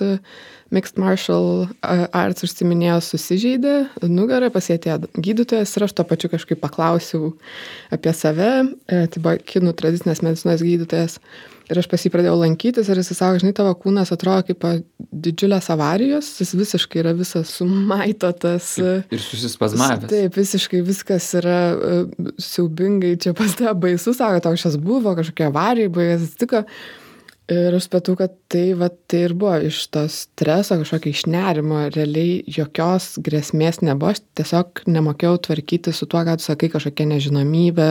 [0.70, 7.32] Mixed Martial Arts užsiminėjo, susižeidė nugarą, pasėtė gydytojas ir aš to pačiu kažkaip paklausiau
[7.90, 8.50] apie save,
[8.86, 11.18] e, tai buvo kinų tradicinės medicinos gydytojas.
[11.70, 14.64] Ir aš pas jį pradėjau lankytis ir jis sako, žinai, tavo kūnas atrodo kaip
[14.98, 18.72] didžiulės avarijos, jis visiškai yra visas sumaitotas.
[18.82, 20.10] Ir susispazmavęs.
[20.10, 22.00] Taip, visiškai viskas yra e,
[22.42, 26.64] siaubingai, čia pas tą baisu, sako, tau šias buvo, kažkokia avarija, baigas atsitiko.
[27.50, 32.44] Ir aš supratau, kad tai, va, tai ir buvo iš to streso, kažkokio išnerimo, realiai
[32.46, 37.88] jokios grėsmės nebuvo, aš tiesiog nemokėjau tvarkyti su tuo, ką tu sakai, kažkokia nežinomybė,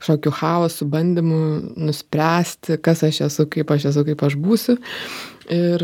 [0.00, 1.40] kažkokiu chaosu, bandymu
[1.84, 4.78] nuspręsti, kas aš esu, kaip aš esu, kaip aš būsiu.
[5.52, 5.82] Ir...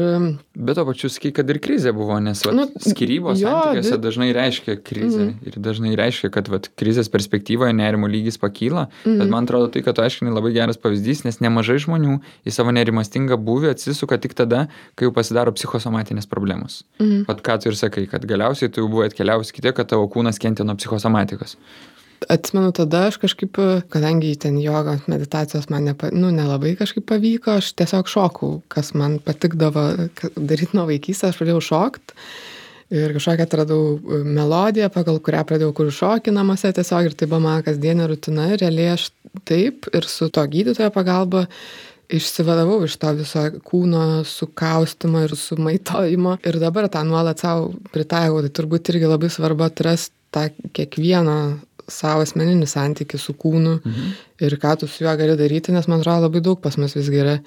[0.55, 4.03] Bet to pačiu sakai, kad ir krizė buvo, nes vat, nu, skirybos jo, santykiuose di...
[4.07, 5.51] dažnai reiškia krizę mm.
[5.51, 9.19] ir dažnai reiškia, kad vat, krizės perspektyvoje nerimo lygis pakyla, mm.
[9.21, 12.19] bet man atrodo tai, kad tu aiškini labai geras pavyzdys, nes nemažai žmonių
[12.49, 16.83] į savo nerimastingą būvį atsisuka tik tada, kai jau pasidaro psichosomatinės problemos.
[17.03, 17.25] Mm.
[17.29, 20.41] Vat ką tu ir sakai, kad galiausiai tu jau buvai atkeliavus kiti, kad tavo kūnas
[20.41, 21.59] kentė nuo psichosomatikos
[22.29, 23.59] atsimenu tada aš kažkaip,
[23.93, 29.19] kadangi ten jogos meditacijos man nepa, nu, nelabai kažkaip pavyko, aš tiesiog šokau, kas man
[29.25, 29.87] patikdavo
[30.37, 32.17] daryti nuo vaikystės, aš pradėjau šokti.
[32.91, 37.45] Ir kažkokią atradau e, melodiją, pagal kurią pradėjau kur šokį namuose tiesiog ir tai buvo
[37.45, 38.49] mano kasdienė rutina.
[38.51, 39.13] Ir realiai aš
[39.47, 41.45] taip ir su to gydytojo pagalba
[42.11, 48.43] išsivadavau iš to viso kūno sukaustimo ir sumaitojimo ir dabar tą nuolat savo pritaikau.
[48.43, 51.37] Tai turbūt irgi labai svarbu atrasti tą kiekvieno
[51.93, 54.15] savo asmeninį santykį su kūnu mhm.
[54.47, 57.23] ir ką tu su juo gali daryti, nes man atrodo labai daug pas mus visgi
[57.23, 57.39] yra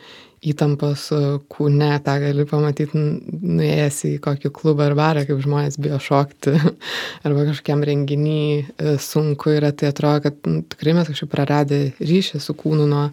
[0.43, 1.19] įtampos e,
[1.51, 6.53] kūne, tą gali pamatyti nuėjęs į kokį klubą ar barą, kaip žmonės bijo šokti,
[7.25, 12.41] arba kažkokiam renginį e, sunku yra, tai atrodo, kad nu, tikrai mes kažkaip praradę ryšį
[12.43, 13.05] su kūnu nuo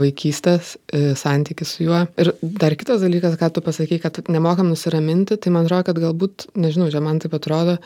[0.00, 2.04] vaikystės, e, santykių su juo.
[2.20, 6.48] Ir dar kitas dalykas, ką tu pasakai, kad nemokam nusiraminti, tai man atrodo, kad galbūt,
[6.58, 7.78] nežinau, čia man taip atrodo,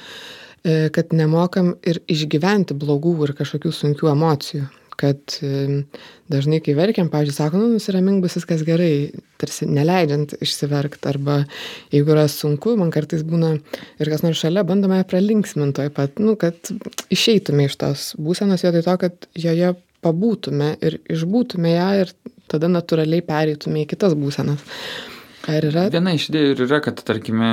[0.62, 4.68] kad nemokam ir išgyventi blogų ir kažkokių sunkių emocijų
[5.02, 5.36] kad
[6.30, 11.40] dažnai, kai verkiam, pavyzdžiui, sako, nu, nusiramink bus viskas gerai, tarsi neleidžiant išsiverkti, arba
[11.94, 16.36] jeigu yra sunku, man kartais būna ir kas nors šalia, bandome pralinksminti toj pat, nu,
[16.40, 16.72] kad
[17.12, 19.72] išeitume iš tos būsenos vietoj to, kad joje
[20.02, 22.14] pabūtume ir išbūtume ją ir
[22.50, 24.62] tada natūraliai pereitume į kitas būsenas.
[25.50, 25.88] Ar yra?
[25.90, 27.50] Viena iš idėjų ir yra, kad, tarkime,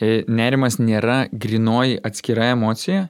[0.00, 3.08] e, nerimas nėra grinoji atskira emocija,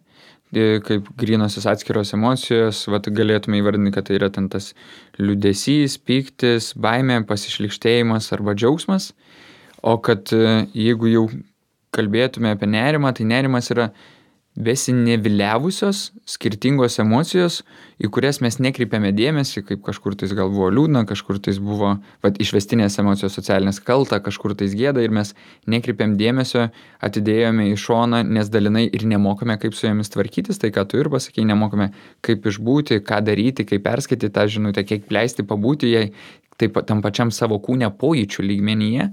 [0.86, 4.70] kaip grinosios atskiros emocijos, vat, galėtume įvardinti, kad tai yra ten tas
[5.18, 9.10] liudesys, pyktis, baimė, pasišlikštėjimas arba džiaugsmas,
[9.82, 11.26] o kad e, jeigu jau
[11.96, 13.90] kalbėtume apie nerimą, tai nerimas yra
[14.56, 17.60] besineviliavusios skirtingos emocijos,
[18.00, 22.40] į kurias mes nekreipiame dėmesį, kaip kažkur tais gal buvo liūdna, kažkur tais buvo vat,
[22.40, 25.34] išvestinės emocijos socialinės kalta, kažkur tais gėda ir mes
[25.68, 26.70] nekreipiam dėmesio,
[27.04, 31.12] atidėjome į šoną, nes dalinai ir nemokame, kaip su jomis tvarkytis, tai ką tu ir
[31.12, 31.92] pasakai, nemokame,
[32.24, 36.08] kaip išbūti, ką daryti, kaip perskaityti tą žinutę, kiek leisti pabūti jai,
[36.56, 39.10] taip tam pačiam savo kūne pojūčių lygmenyje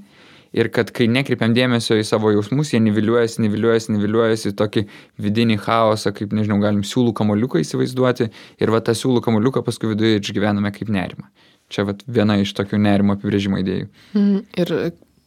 [0.53, 4.85] ir kad kai nekreipiam dėmesio į savo jausmus, jie niviliuojasi, niviliuojasi, niviliuojasi į tokį
[5.25, 8.29] vidinį chaosą, kaip, nežinau, galim siūlų kamoliuką įsivaizduoti
[8.61, 11.29] ir va tą siūlų kamoliuką paskui viduje išgyvename kaip nerimą.
[11.73, 13.89] Čia va viena iš tokių nerimo apibrėžimo idėjų.
[14.13, 14.75] Mm, ir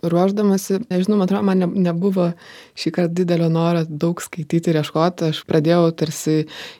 [0.02, 2.28] ruoždamasi, nežinau, man atrodo, man ne, nebuvo
[2.78, 5.30] šį kartą didelio noro daug skaityti ir ieškoti.
[5.32, 6.36] Aš pradėjau tarsi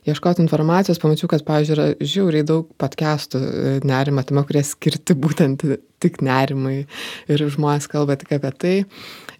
[0.09, 5.64] ieškoti informacijos, pamačiau, kad, pavyzdžiui, yra žiauriai daug podcastų e, nerima, tame, kurie skirti būtent
[6.02, 6.85] tik nerimai
[7.32, 8.74] ir žmonės kalba tik apie tai.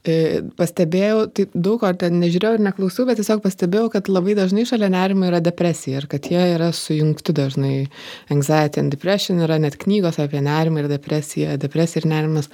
[0.07, 4.67] E, pastebėjau, tai daug ko ten nežiūrėjau ir neklausiau, bet tiesiog pastebėjau, kad labai dažnai
[4.69, 7.89] šalia nerimo yra depresija ir kad jie yra sujungti dažnai.
[8.31, 12.53] Anxiety and depression yra net knygos apie nerimą ir depresiją, depresija ir nerimas.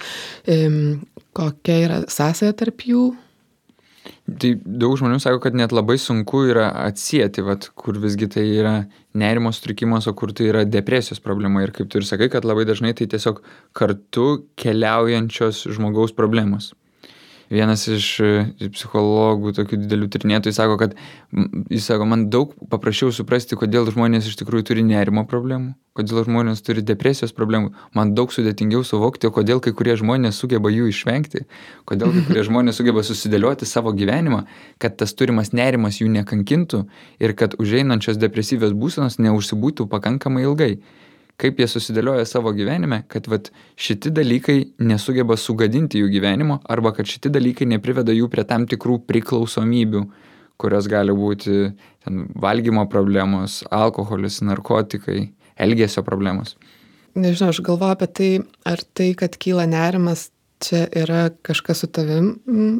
[1.36, 3.10] Kokia yra sąsaja tarp jų?
[4.42, 8.74] Tai daug žmonių sako, kad net labai sunku yra atsijėti, vat, kur visgi tai yra
[9.18, 11.62] nerimo sutrikimas, o kur tai yra depresijos problema.
[11.62, 13.42] Ir kaip tu ir sakai, kad labai dažnai tai tiesiog
[13.78, 16.72] kartu keliaujančios žmogaus problemos
[17.52, 18.30] vienas iš e,
[18.72, 20.94] psichologų, tokių didelių tyrinėtojų, sako, kad
[21.72, 26.64] jis sako, man daug paprasčiau suprasti, kodėl žmonės iš tikrųjų turi nerimo problemų, kodėl žmonės
[26.64, 27.74] turi depresijos problemų.
[27.98, 31.44] Man daug sudėtingiau suvokti, kodėl kai kurie žmonės sugeba jų išvengti,
[31.88, 34.46] kodėl kai kurie žmonės sugeba susidėlioti savo gyvenimą,
[34.82, 36.86] kad tas turimas nerimas jų nekankintų
[37.22, 40.74] ir kad užeinančios depresyvios būsenos neužsibūtų pakankamai ilgai
[41.42, 47.08] kaip jie susidėlioja savo gyvenime, kad vat, šiti dalykai nesugeba sugadinti jų gyvenimo arba kad
[47.10, 50.04] šiti dalykai nepriveda jų prie tam tikrų priklausomybių,
[50.62, 51.56] kurios gali būti
[52.04, 56.54] ten, valgymo problemos, alkoholis, narkotikai, elgesio problemos.
[57.18, 58.30] Nežinau, aš galvoju apie tai,
[58.68, 60.30] ar tai, kad kyla nerimas,
[60.62, 62.36] čia yra kažkas su tavim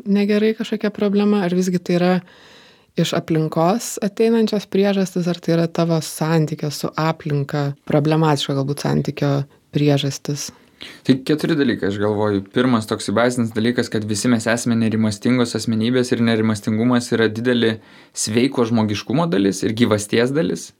[0.06, 2.12] negerai kažkokia problema, ar visgi tai yra
[2.98, 9.32] iš aplinkos ateinančios priežastys, ar tai yra tavo santykio su aplinka, problematiška galbūt santykio
[9.72, 10.50] priežastis?
[11.06, 12.42] Tai keturi dalykai, aš galvoju.
[12.54, 17.76] Pirmas toks bazinis dalykas, kad visi mes esame nerimastingos asmenybės ir nerimastingumas yra didelė
[18.24, 20.72] sveiko žmogiškumo dalis ir gyvasties dalis.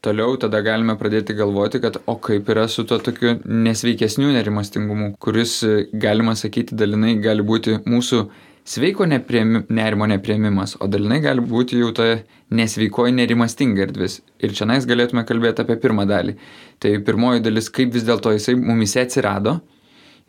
[0.00, 5.58] Toliau tada galime pradėti galvoti, kad o kaip yra su to tokiu nesveikesniu nerimastingumu, kuris,
[5.92, 8.22] galima sakyti, dalinai gali būti mūsų
[8.64, 12.06] sveiko neprieimi, nerimo neprieimimas, o dalinai gali būti jau ta
[12.54, 14.20] nesveikoji nerimastinga erdvis.
[14.42, 16.36] Ir čia nais galėtume kalbėti apie pirmą dalį.
[16.80, 19.60] Tai pirmoji dalis, kaip vis dėlto jisai mumise atsirado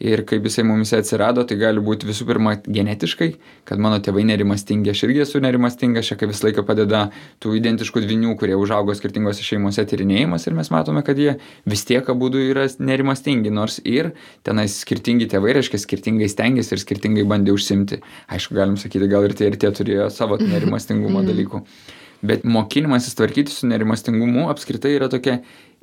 [0.02, 3.28] ir kaip jisai mumise atsirado, tai gali būti visų pirma genetiškai,
[3.70, 7.04] kad mano tėvai nerimastingi, aš irgi esu nerimastingas, čia kaip visą laiką padeda
[7.44, 11.38] tų identiškų dvinių, kurie užaugo skirtingose šeimose tyrinėjimas ir mes matome, kad jie
[11.70, 14.14] vis tiek abu yra nerimastingi, nors ir
[14.48, 18.02] tenais skirtingi tėvai, reiškia, skirtingai stengiasi ir skirtingai bandė užsimti.
[18.32, 21.66] Aišku, galim sakyti, gal ir tie ir tie turėjo savo nerimastingumo dalykų.
[22.26, 25.40] Bet mokinimasis tvarkyti su nerimastingumu apskritai yra tokia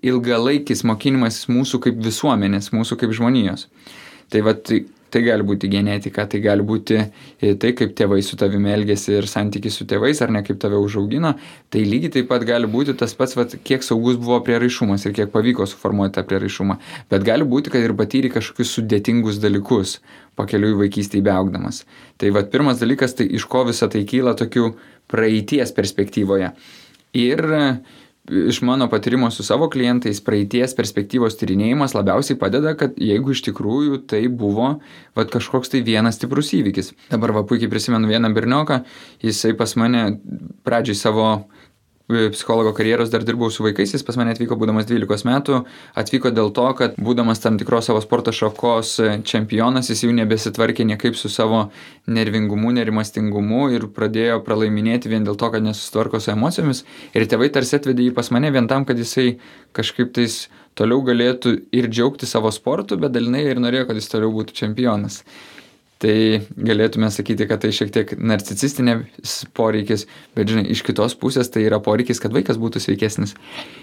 [0.07, 3.67] ilgalaikis mokinimasis mūsų kaip visuomenės, mūsų kaip žmonijos.
[4.29, 4.73] Tai vad,
[5.09, 6.99] Tai gali būti genetika, tai gali būti
[7.41, 11.33] tai, kaip tėvai su tavimi elgėsi ir santykis su tėvais, ar ne kaip tave užaugino.
[11.73, 15.33] Tai lygiai taip pat gali būti tas pats, vat, kiek saugus buvo prieraišumas ir kiek
[15.33, 16.77] pavyko suformuoti tą prieraišumą.
[17.09, 19.97] Bet gali būti, kad ir patyri kažkokius sudėtingus dalykus
[20.37, 21.87] pakeliui vaikystėje beaugdamas.
[22.21, 24.75] Tai vad pirmas dalykas, tai iš ko visa tai kyla tokių
[25.09, 26.53] praeities perspektyvoje.
[27.17, 27.47] Ir
[28.31, 34.03] iš mano patyrimo su savo klientais praeities perspektyvos tyrinėjimas labiausiai padeda, kad jeigu iš tikrųjų
[34.11, 34.75] tai buvo
[35.17, 36.93] vat, kažkoks tai vienas stiprus įvykis.
[37.13, 38.83] Dabar va puikiai prisimenu vieną bernioką,
[39.25, 40.05] jisai pas mane
[40.67, 41.29] pradžiai savo
[42.09, 45.59] psichologo karjeros dar dirbau su vaikais, jis pas mane atvyko būdamas 12 metų,
[46.01, 50.87] atvyko dėl to, kad būdamas tam tikros savo sporto šakos e, čempionas, jis jau nebesitvarkė
[50.89, 51.67] niekaip su savo
[52.09, 56.85] nervingumu, nerimastingumu ir pradėjo pralaiminėti vien dėl to, kad nesusitvarko su emocijomis.
[57.13, 59.35] Ir tėvai tarsi atvedė jį pas mane vien tam, kad jisai
[59.77, 60.47] kažkaip tais
[60.79, 65.21] toliau galėtų ir džiaugti savo sportu, bet dalinai ir norėjo, kad jis toliau būtų čempionas
[66.03, 66.15] tai
[66.55, 70.07] galėtume sakyti, kad tai šiek tiek narcisistinės poreikis,
[70.39, 73.35] bet žinai, iš kitos pusės tai yra poreikis, kad vaikas būtų sveikesnis.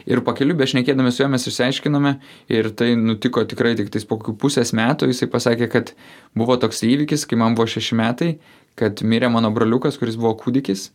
[0.07, 2.15] Ir pakeliu bešnekėdami su juo mes išsiaiškinome
[2.55, 5.95] ir tai nutiko tikrai tik tais po kokių pusės metų, jisai pasakė, kad
[6.37, 8.35] buvo toks įvykis, kai man buvo šeši metai,
[8.79, 10.91] kad mirė mano broliukas, kuris buvo kūdikis.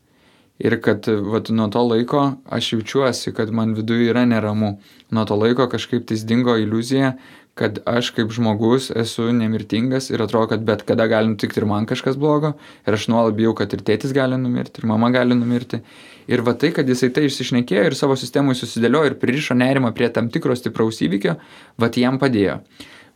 [0.60, 4.74] Ir kad vat, nuo to laiko aš jaučiuosi, kad man viduje yra neramu.
[5.08, 7.14] Nuo to laiko kažkaip tais dingo iliuzija,
[7.60, 11.84] kad aš kaip žmogus esu nemirtingas ir atrodo, kad bet kada gali nutikti ir man
[11.88, 12.54] kažkas blogo
[12.88, 15.82] ir aš nuolat bijau, kad ir tėtis gali numirti, ir mama gali numirti.
[16.30, 20.08] Ir va tai, kad jisai tai išsišnekėjo ir savo sistemui susidėliojo ir pririšo nerimą prie
[20.14, 21.36] tam tikro stipraus įvykio,
[21.76, 22.60] va tai jam padėjo.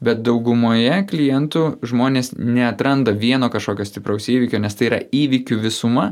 [0.05, 6.11] Bet daugumoje klientų žmonės neatranda vieno kažkokio stipraus įvykio, nes tai yra įvykių visuma.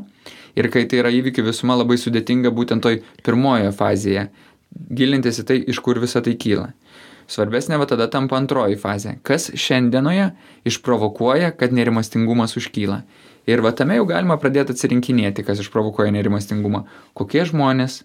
[0.57, 4.31] Ir kai tai yra įvykių visuma, labai sudėtinga būtent toj pirmojoje fazėje
[4.73, 6.71] gilintis į tai, iš kur visa tai kyla.
[7.33, 9.17] Svarbesnė va tada tampa antroji fazė.
[9.25, 10.31] Kas šiandienoje
[10.69, 13.03] išprovokuoja, kad nerimastingumas užkyla.
[13.49, 16.85] Ir va tame jau galima pradėti atsirinkinėti, kas išprovokuoja nerimastingumą.
[17.19, 18.03] Kokie žmonės,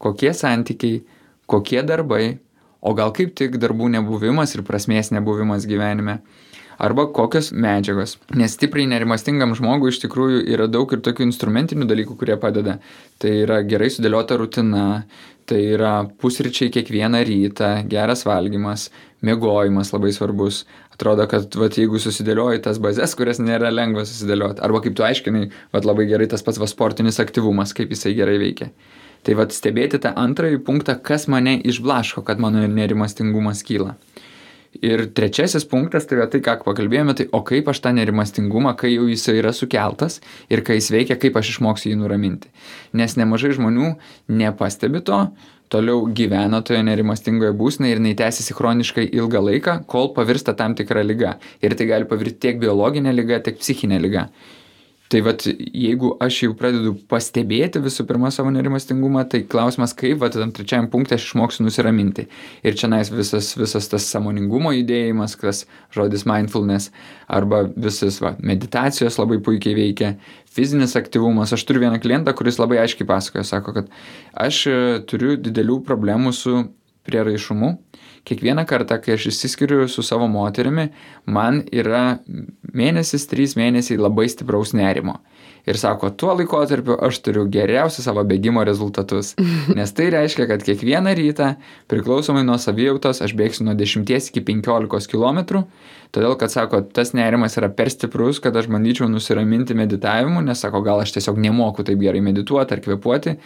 [0.00, 1.02] kokie santykiai,
[1.50, 2.38] kokie darbai,
[2.80, 6.20] o gal kaip tik darbų nebuvimas ir prasmės nebuvimas gyvenime
[6.80, 8.16] arba kokios medžiagos.
[8.40, 12.78] Nes stipriai nerimastingam žmogui iš tikrųjų yra daug ir tokių instrumentinių dalykų, kurie padeda.
[13.20, 14.84] Tai yra gerai sudėliota rutina,
[15.50, 18.88] tai yra pusryčiai kiekvieną rytą, geras valgymas,
[19.26, 20.62] mėgojimas labai svarbus.
[20.94, 25.46] Atrodo, kad vat, jeigu susidėlioji tas bazės, kurias nėra lengva susidėlioti, arba kaip tu aiškinai,
[25.74, 28.70] vat, labai gerai tas pats va, sportinis aktyvumas, kaip jisai gerai veikia.
[29.26, 33.96] Tai vad stebėti tą antrąjį punktą, kas mane išblaško, kad mano nerimastingumas kyla.
[34.78, 38.92] Ir trečiasis punktas, tai yra tai, ką pakalbėjome, tai o kaip aš tą nerimastingumą, kai
[38.92, 42.52] jau jis yra sukeltas ir kai jis veikia, kaip aš išmoksiu jį nuraminti.
[42.94, 43.96] Nes nemažai žmonių
[44.30, 45.18] nepastebi to,
[45.74, 51.02] toliau gyvena toje nerimastingoje būsnėje ir jinai tęsiasi chroniškai ilgą laiką, kol pavirsta tam tikra
[51.02, 51.36] lyga.
[51.66, 54.28] Ir tai gali pavirti tiek biologinė lyga, tiek psichinė lyga.
[55.10, 55.42] Tai vad,
[55.74, 60.86] jeigu aš jau pradedu pastebėti visų pirma savo nerimastingumą, tai klausimas, kaip, vad, tam trečiajam
[60.92, 62.28] punktui aš išmoksiu nusiraminti.
[62.62, 65.64] Ir čia nais visas, visas tas samoningumo judėjimas, kas
[65.96, 66.92] žodis mindfulness,
[67.26, 70.12] arba visas, va, meditacijos labai puikiai veikia,
[70.46, 71.56] fizinis aktyvumas.
[71.58, 73.90] Aš turiu vieną klientą, kuris labai aiškiai pasakoja, sako, kad
[74.46, 76.68] aš e, turiu didelių problemų su
[77.10, 77.74] prieraišumu
[78.28, 80.90] kiekvieną kartą, kai aš išsiskiriu su savo moterimi,
[81.26, 82.20] man yra
[82.74, 85.20] mėnesis, trys mėnesiai labai stipraus nerimo
[85.66, 89.34] ir sako, tuo laikotarpiu aš turiu geriausius savo bėgimo rezultatus.
[89.78, 91.52] Nes tai reiškia, kad kiekvieną rytą,
[91.90, 95.64] priklausomai nuo savijautos, aš bėgsiu nuo 10 iki 15 km,
[96.14, 100.82] todėl kad, sako, tas nerimas yra per stiprus, kad aš bandyčiau nusiraminti meditavimu, nes, sako,
[100.86, 103.36] gal aš tiesiog nemoku taip gerai medituoti ar kvepuoti,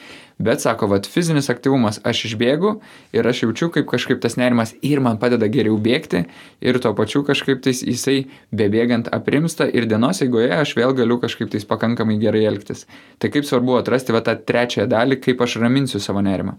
[0.44, 2.74] bet, sako, vad fizinis aktyvumas, aš išbėgu
[3.16, 6.24] ir aš jaučiu, kaip kažkaip tas nerimas ir man padeda geriau bėgti
[6.64, 8.24] ir tuo pačiu kažkaip tais jisai
[8.54, 12.88] bebėgant aprimsta ir dienos eigoje aš vėl galiu kažkaip tais pakankamai gerai elgtis.
[13.18, 16.58] Tai kaip svarbu atrasti va tą trečiąją dalį, kaip aš raminsiu savo nerimą.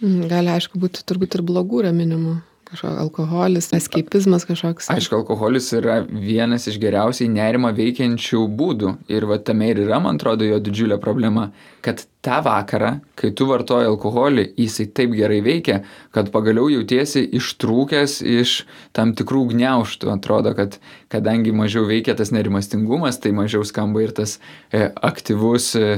[0.00, 4.88] Mm, gali, aišku, būti turbūt ir blogų raminimų kažkoks alkoholis, eskeipizmas kažkoks.
[4.92, 8.94] Aišku, alkoholis yra vienas iš geriausiai nerimą veikiančių būdų.
[9.12, 11.50] Ir va tame ir yra, man atrodo, jo didžiulė problema,
[11.84, 15.82] kad tą vakarą, kai tu vartoji alkoholį, jisai taip gerai veikia,
[16.14, 18.56] kad pagaliau jautiesi ištrūkęs iš
[18.96, 20.10] tam tikrų gniauštų.
[20.14, 20.78] Atrodo, kad
[21.12, 24.38] kadangi mažiau veikia tas nerimastingumas, tai mažiau skamba ir tas
[24.72, 25.94] e, aktyvus e,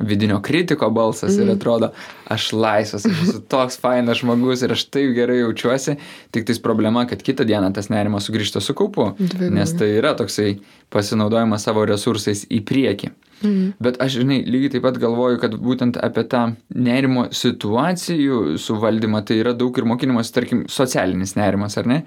[0.00, 1.40] vidinio kritiko balsas mm.
[1.40, 1.56] ir mhm.
[1.56, 1.90] atrodo,
[2.28, 5.96] aš laisvas, aš esu toks fainas žmogus ir aš taip gerai jaučiuosi,
[6.34, 9.12] tik tais problema, kad kitą dieną tas nerimas sugrįžta su kaupu,
[9.50, 10.56] nes tai yra toksai
[10.92, 13.12] pasinaudojimas savo resursais į priekį.
[13.42, 13.74] Mhm.
[13.82, 19.40] Bet aš, žinai, lygiai taip pat galvoju, kad būtent apie tą nerimo situacijų suvaldymą tai
[19.42, 21.98] yra daug ir mokinimas, tarkim, socialinis nerimas, ar ne?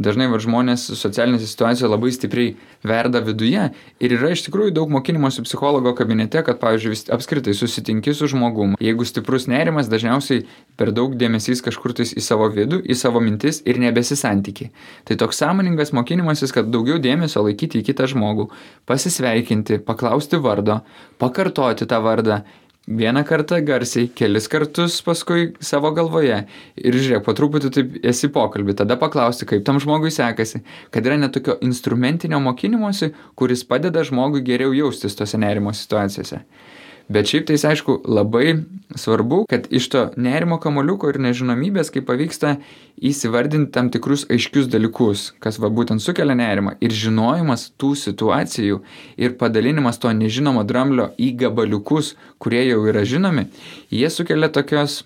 [0.00, 2.54] Dažnai va, žmonės socialinėse situacijose labai stipriai
[2.86, 3.68] verda viduje
[4.00, 8.76] ir yra iš tikrųjų daug mokinimosi psichologo kabinete, kad, pavyzdžiui, apskritai susitinki su žmogum.
[8.80, 10.46] Jeigu stiprus nerimas, dažniausiai
[10.78, 14.70] per daug dėmesys kažkur tais į savo vidų, į savo mintis ir nebesisantyki.
[15.08, 18.48] Tai toks sąmoningas mokinimasis, kad daugiau dėmesio laikyti į kitą žmogų,
[18.88, 20.77] pasisveikinti, paklausti vardo,
[21.22, 22.42] pakartoti tą vardą
[22.88, 26.38] vieną kartą garsiai, kelis kartus paskui savo galvoje
[26.80, 30.62] ir žiūrėk, po truputį taip esi pokalbį, tada paklausti, kaip tam žmogui sekasi,
[30.94, 36.40] kad yra netokio instrumentinio mokymosi, kuris padeda žmogui geriau jaustis tose nerimo situacijose.
[37.08, 38.58] Bet šiaip tai aišku labai
[38.96, 42.58] svarbu, kad iš to nerimo kamoliuko ir nežinomybės, kaip pavyksta
[43.00, 46.74] įsivardinti tam tikrus aiškius dalykus, kas va būtent sukelia nerimą.
[46.84, 48.82] Ir žinojimas tų situacijų
[49.16, 53.48] ir padalinimas to nežinomo dramblio į gabaliukus, kurie jau yra žinomi,
[53.88, 55.00] jie sukelia tokios,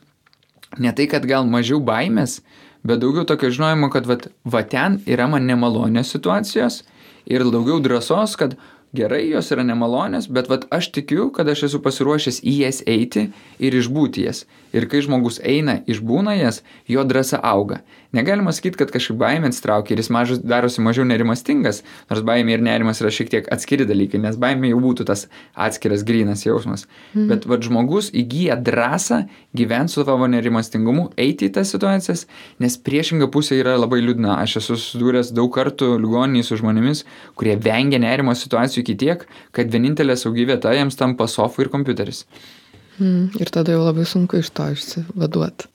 [0.82, 2.40] ne tai kad gal mažiau baimės,
[2.82, 6.82] bet daugiau tokio žinojimo, kad va, va ten yra man nemalonios situacijos
[7.30, 8.58] ir daugiau drąsos, kad
[8.96, 13.30] gerai, jos yra nemalonės, bet vat, aš tikiu, kad aš esu pasiruošęs į jas eiti
[13.62, 14.44] ir išbūti jas.
[14.72, 17.82] Ir kai žmogus eina, išbūna jas, jo drąsa auga.
[18.12, 22.64] Negalima sakyti, kad kažkaip baimė atsitraukia ir jis mažas darosi mažiau nerimastingas, nors baimė ir
[22.64, 25.26] nerimas yra šiek tiek atskiri dalykai, nes baimė jau būtų tas
[25.56, 26.84] atskiras grinas jausmas.
[27.12, 27.30] Mm.
[27.30, 29.22] Bet vad žmogus įgyja drąsą
[29.56, 32.26] gyventi su savo nerimastingumu, eiti į tas situacijas,
[32.60, 34.36] nes priešinga pusė yra labai liūdna.
[34.44, 37.04] Aš esu susidūręs daug kartų ligoniniai su žmonėmis,
[37.36, 42.26] kurie vengia nerimo situacijų iki tiek, kad vienintelė saugi vieta jiems tampa sofa ir kompiuteris.
[42.98, 45.72] Mm, ir tada jau labai sunku iš to išsivaduoti.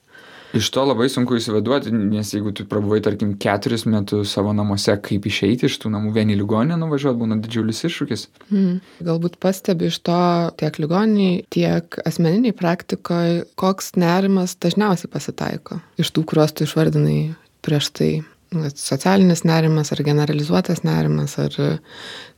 [0.56, 5.26] Iš to labai sunku įsivaduoti, nes jeigu tu prabuvai, tarkim, keturis metus savo namuose, kaip
[5.28, 8.24] išeiti iš tų namų, vieni ligoninė nuvažiuoti, būna didžiulis iššūkis.
[8.48, 8.78] Hmm.
[9.04, 10.22] Galbūt pastebi iš to
[10.60, 17.20] tiek ligoniniai, tiek asmeniniai praktikoje, koks nerimas dažniausiai pasitaiko iš tų, kuriuos tu išvardinai
[17.64, 18.12] prieš tai.
[18.48, 21.52] Socialinis nerimas, ar generalizuotas nerimas, ar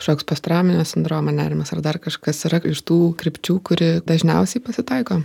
[0.01, 5.21] kažkoks pastraminio sindromo nerimas, ar dar kažkas yra iš tų krypčių, kuri dažniausiai pasitaiko.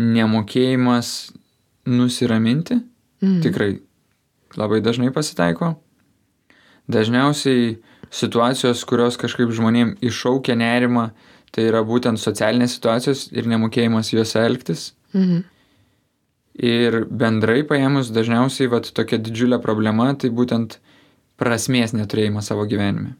[0.00, 1.12] Nemokėjimas
[1.90, 2.80] nusiraminti.
[3.20, 3.40] Mm.
[3.44, 3.70] Tikrai
[4.56, 5.74] labai dažnai pasitaiko.
[6.90, 7.76] Dažniausiai
[8.10, 11.10] situacijos, kurios kažkaip žmonėm iššaukia nerimą,
[11.54, 14.92] tai yra būtent socialinės situacijos ir nemokėjimas juose elgtis.
[15.12, 15.44] Mhm.
[16.60, 20.76] Ir bendrai paėmus dažniausiai vat, tokia didžiulė problema tai būtent
[21.40, 23.14] prasmės neturėjimas savo gyvenime.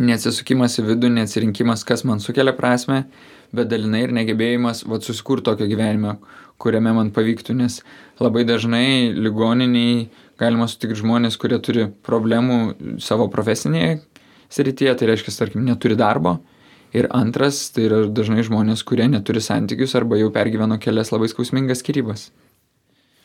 [0.00, 3.02] Neatsisukimas į vidų, neatsirinkimas, kas man sukelia prasme,
[3.52, 6.16] bet dalinai ir negebėjimas vat, susikurti tokio gyvenimo,
[6.60, 7.82] kuriame man pavyktų, nes
[8.20, 10.06] labai dažnai ligoniniai
[10.40, 12.60] galima sutikti žmonės, kurie turi problemų
[13.04, 13.98] savo profesinėje
[14.50, 16.38] srityje, tai reiškia, tarkim, neturi darbo.
[16.96, 21.84] Ir antras, tai yra dažnai žmonės, kurie neturi santykius arba jau pergyveno kelias labai skausmingas
[21.84, 22.30] skirybas.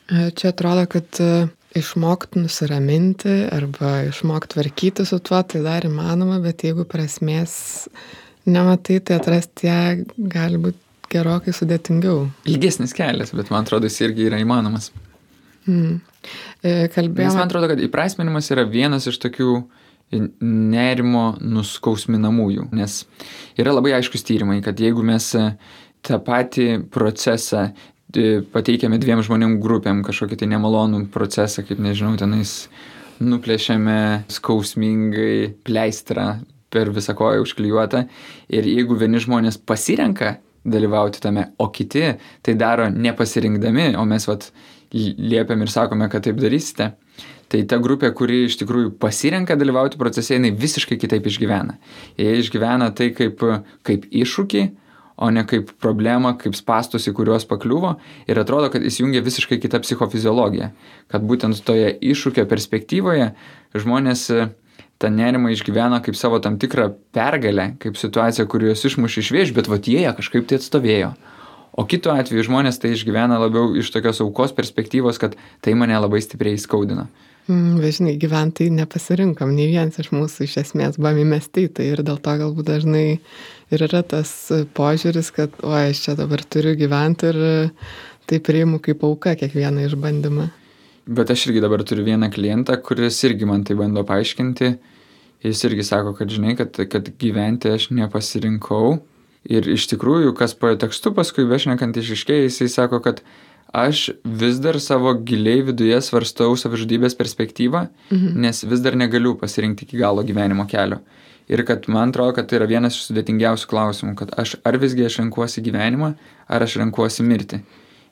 [0.06, 1.48] E, čia atrodo, kad e,
[1.80, 7.56] išmokti nusiraminti arba išmokti tvarkyti su tuo, tai dar įmanoma, bet jeigu prasmės
[8.46, 9.80] nematai, tai atrasti ją
[10.30, 12.28] gali būti gerokai sudėtingiau.
[12.50, 14.92] Ilgesnis kelias, bet man atrodo, jis irgi yra įmanomas.
[15.66, 16.04] Hmm.
[16.62, 17.26] Kalbėjome.
[17.26, 19.50] Nes man atrodo, kad įprasminimas yra vienas iš tokių
[20.14, 23.04] nerimo nuskausminamųjų, nes
[23.60, 25.50] yra labai aiškus tyrimai, kad jeigu mes e,
[26.06, 27.70] tą patį procesą
[28.54, 32.68] pateikiame dviem žmonėm grupėm, kažkokį tai nemalonų procesą, kaip nežinau, tenais
[33.20, 36.38] nuplėšiame skausmingai pleistrą
[36.72, 38.06] per visą koją užklijuotą
[38.56, 44.50] ir jeigu vieni žmonės pasirenka dalyvauti tame, o kiti tai daro nepasirinkdami, o mes vat
[44.94, 46.94] liepiam ir sakome, kad taip darysite.
[47.52, 51.78] Tai ta grupė, kuri iš tikrųjų pasirenka dalyvauti procese, jinai visiškai kitaip išgyvena.
[52.18, 53.44] Jie išgyvena tai kaip,
[53.86, 54.64] kaip iššūkį,
[55.16, 57.96] o ne kaip problemą, kaip spastus, į kuriuos pakliuvo
[58.28, 60.74] ir atrodo, kad įsijungia visiškai kita psichofiziologija.
[61.12, 63.30] Kad būtent toje iššūkio perspektyvoje
[63.78, 64.26] žmonės
[65.00, 69.56] tą nerimą išgyvena kaip savo tam tikrą pergalę, kaip situaciją, kur juos išmušė iš vėžių,
[69.58, 71.14] bet va jie kažkaip tai atstovėjo.
[71.76, 76.22] O kitu atveju žmonės tai išgyvena labiau iš tokios aukos perspektyvos, kad tai mane labai
[76.24, 77.10] stipriai skaudina.
[77.46, 82.18] Mm, Važinai, gyventojai nepasirinkom, nei vienas iš mūsų iš esmės buvome įmesti, tai ir dėl
[82.18, 83.04] to galbūt dažnai
[83.70, 84.32] ir yra tas
[84.74, 87.40] požiūris, kad, o aš čia dabar turiu gyventi ir
[88.26, 90.48] tai priimu kaip auka kiekvieną išbandymą.
[91.06, 94.72] Bet aš irgi dabar turiu vieną klientą, kuris irgi man tai bando paaiškinti.
[95.46, 98.96] Jis irgi sako, kad žinai, kad, kad gyventi aš nepasirinkau.
[99.46, 103.22] Ir iš tikrųjų, kas po tekstu paskui bešnekant išiškėjai, jisai sako, kad
[103.76, 108.42] aš vis dar savo giliai viduje svarstau savižudybės perspektyvą, mhm.
[108.46, 111.02] nes vis dar negaliu pasirinkti iki galo gyvenimo kelio.
[111.52, 115.06] Ir kad man atrodo, kad tai yra vienas iš sudėtingiausių klausimų, kad aš ar visgi
[115.06, 116.16] aš renkuosi gyvenimą,
[116.50, 117.60] ar aš renkuosi mirti.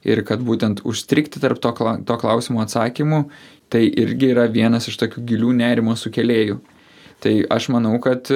[0.06, 1.72] Ir kad būtent užstrikti tarp to,
[2.06, 3.24] to klausimo atsakymų,
[3.74, 6.60] tai irgi yra vienas iš tokių gilių nerimo sukėlėjų.
[7.24, 8.30] Tai aš manau, kad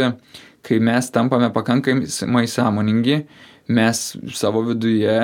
[0.66, 3.20] kai mes tampame pakankamai sąmoningi,
[3.68, 4.04] mes
[4.36, 5.16] savo viduje,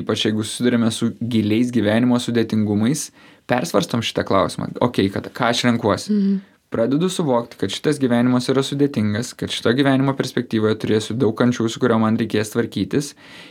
[0.00, 3.10] ypač jeigu susidurime su giliais gyvenimo sudėtingumais,
[3.50, 4.72] persvarstom šitą klausimą.
[4.82, 6.10] Ok, kad ką aš renkuosi.
[6.12, 6.40] Mhm.
[6.72, 11.82] Pradedu suvokti, kad šitas gyvenimas yra sudėtingas, kad šito gyvenimo perspektyvoje turėsiu daug kančių, su
[11.82, 13.10] kurio man reikės tvarkytis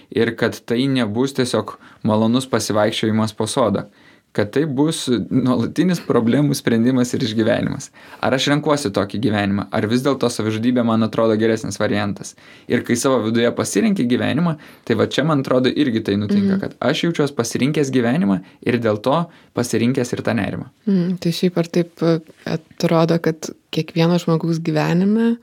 [0.09, 3.85] ir kad tai nebus tiesiog malonus pasivaikščiojimas po sodą
[4.31, 7.89] kad tai bus nuolatinis problemų sprendimas ir išgyvenimas.
[8.23, 12.37] Ar aš renkuosi tokį gyvenimą, ar vis dėlto savižudybė man atrodo geresnis variantas.
[12.71, 14.55] Ir kai savo viduje pasirinki gyvenimą,
[14.87, 16.61] tai va čia man atrodo irgi tai nutinka, mhm.
[16.63, 19.25] kad aš jaučiuosi pasirinkęs gyvenimą ir dėl to
[19.57, 20.71] pasirinkęs ir tą nerimą.
[20.87, 22.15] Mhm, tai šiaip ar taip e,
[22.55, 25.35] atrodo, kad kiekvieno žmogaus gyvenime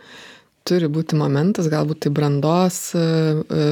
[0.68, 3.70] turi būti momentas, galbūt tai brandos e, e,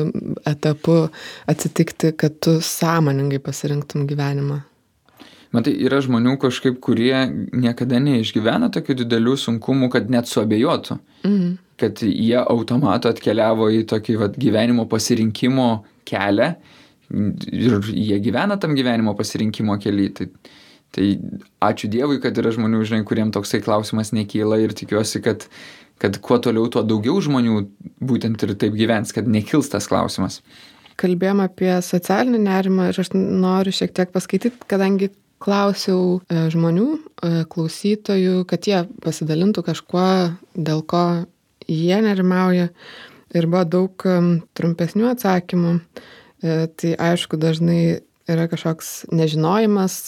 [0.48, 1.06] etapu
[1.48, 4.62] atsitikti, kad tu sąmoningai pasirinktum gyvenimą.
[5.56, 7.14] Matai, yra žmonių kažkaip, kurie
[7.56, 10.98] niekada neišgyvena tokių didelių sunkumų, kad net suabejotų.
[11.24, 11.54] Mhm.
[11.80, 15.70] Kad jie automatu atkeliavo į tokį vat, gyvenimo pasirinkimo
[16.08, 16.54] kelią
[17.52, 20.08] ir jie gyvena tam gyvenimo pasirinkimo keliui.
[20.16, 20.28] Tai,
[20.96, 21.10] tai
[21.68, 25.44] ačiū Dievui, kad yra žmonių, žinai, kuriem toksai klausimas nekyla ir tikiuosi, kad,
[26.02, 27.60] kad kuo toliau, tuo daugiau žmonių
[28.00, 30.40] būtent ir taip gyvens, kad nekils tas klausimas
[30.96, 35.10] kalbėjom apie socialinį nerimą ir aš noriu šiek tiek paskaityti, kadangi
[35.46, 40.08] klausiau e, žmonių, e, klausytojų, kad jie pasidalintų kažkuo,
[40.54, 41.04] dėl ko
[41.70, 42.70] jie nerimauja.
[43.36, 44.04] Ir buvo daug
[44.56, 45.76] trumpesnių atsakymų.
[45.76, 50.00] E, tai aišku, dažnai yra kažkoks nežinojimas,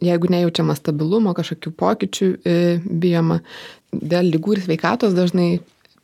[0.00, 2.28] jeigu nejaučiama stabilumo, kažkokių pokyčių
[3.02, 3.40] bijoma,
[3.92, 5.58] dėl lygų ir sveikatos dažnai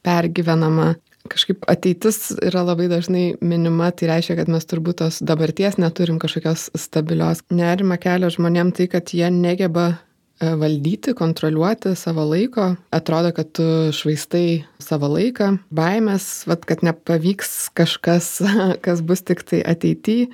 [0.05, 0.91] pergyvenama
[1.31, 6.69] kažkaip ateitis yra labai dažnai minima, tai reiškia, kad mes turbūt tos dabarties neturim kažkokios
[6.79, 7.43] stabilios.
[7.55, 12.73] Nerima kelia žmonėm tai, kad jie negeba e, valdyti, kontroliuoti savo laiko.
[12.95, 13.67] Atrodo, kad tu
[13.97, 18.31] švaistai savo laiką, baimės, vat, kad nepavyks kažkas,
[18.87, 20.31] kas bus tik tai ateityje.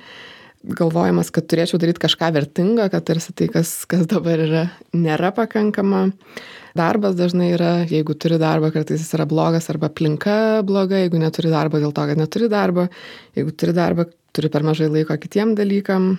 [0.63, 4.61] Galvojimas, kad turėčiau daryti kažką vertingą, kad tarsi tai, kas, kas dabar yra,
[4.95, 6.05] nėra pakankama.
[6.77, 11.51] Darbas dažnai yra, jeigu turi darbą, kartais jis yra blogas arba aplinka bloga, jeigu neturi
[11.53, 12.87] darbo dėl to, kad neturi darbo,
[13.37, 16.15] jeigu turi darbą, turi per mažai laiko kitiem dalykam.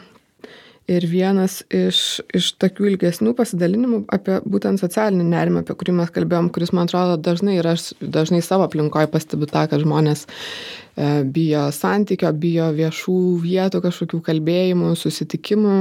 [0.84, 6.50] Ir vienas iš, iš tokių ilgesnių pasidalinimų apie būtent socialinį nerimą, apie kurį mes kalbėjom,
[6.52, 11.64] kuris man atrodo dažnai ir aš dažnai savo aplinkoje pastebiu tą, kad žmonės e, bijo
[11.72, 15.78] santykio, bijo viešų vietų, kažkokių kalbėjimų, susitikimų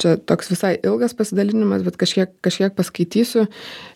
[0.00, 3.46] čia toks visai ilgas pasidalinimas, bet kažkiek, kažkiek paskaitysiu,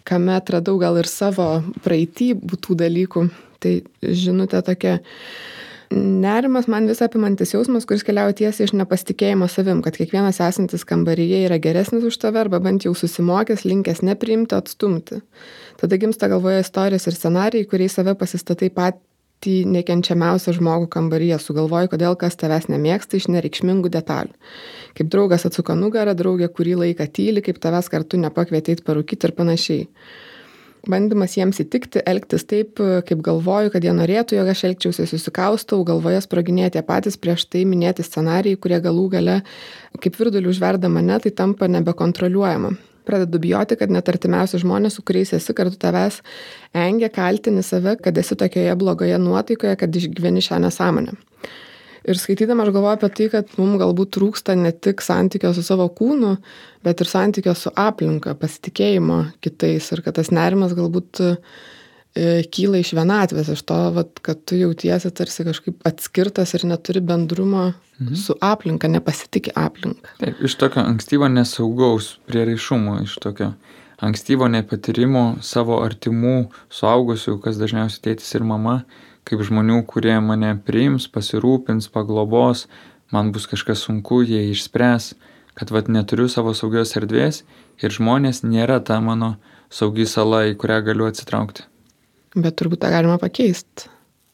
[0.09, 3.29] kame atradau gal ir savo praeitį būtų dalykų.
[3.59, 3.73] Tai
[4.03, 4.99] žinutė tokia.
[5.89, 11.41] Nerimas man vis apimantis jausmas, kuris keliauja tiesiai iš nepasitikėjimo savim, kad kiekvienas esantis kambaryje
[11.47, 15.23] yra geresnis už tave arba bent jau susimokęs, linkęs nepriimti, atstumti.
[15.81, 19.01] Tada gimsta galvoje istorijos ir scenarijai, kuriais save pasistatai pat,
[19.39, 24.35] patį nekenčiamiausią žmogų kambaryje, sugalvoji, kodėl kas tavęs nemėgsta iš nereikšmingų detalių.
[24.97, 29.87] Kaip draugas atsuko nugarą, draugė kurį laiką tyli, kaip tavęs kartu nepakvietėjai parūkyti ir panašiai.
[30.89, 36.21] Bandymas jiems įtikti, elgtis taip, kaip galvoju, kad jie norėtų, jog aš elgčiausi, susikaustau, galvoje
[36.23, 39.41] sproginėti patys prieš tai minėti scenarijai, kurie galų gale,
[40.01, 42.77] kaip virdulių užverda mane, tai tampa nebekontroliuojama
[43.09, 46.21] pradedu bijoti, kad net artimiausi žmonės, su kuriais esi kartu tavęs,
[46.77, 51.17] engia kaltini save, kad esi tokioje blogoje nuotaikoje, kad išgyveni šią nesąmonę.
[52.09, 55.89] Ir skaitydama aš galvoju apie tai, kad mums galbūt trūksta ne tik santykio su savo
[55.93, 56.37] kūnu,
[56.87, 61.35] bet ir santykio su aplinka, pasitikėjimo kitais ir kad tas nerimas galbūt E,
[62.55, 67.71] kyla iš vienatvės, iš to, vat, kad tu jautiesi tarsi kažkaip atskirtas ir neturi bendrumo
[67.71, 68.15] mhm.
[68.19, 70.15] su aplinka, nepasitikė aplinka.
[70.23, 73.53] Taip, iš tokio ankstyvo nesaugaus prieraišumo, iš tokio
[74.05, 78.83] ankstyvo nepatyrimo savo artimų suaugusių, kas dažniausiai tėtis ir mama,
[79.29, 82.67] kaip žmonių, kurie mane priims, pasirūpins, paglobos,
[83.13, 85.13] man bus kažkas sunku, jie išspręs,
[85.59, 87.43] kad vat neturiu savo saugios erdvės
[87.83, 89.35] ir žmonės nėra ta mano
[89.69, 91.68] saugi sala, į kurią galiu atsitraukti.
[92.39, 93.89] Bet turbūt tą galima pakeisti.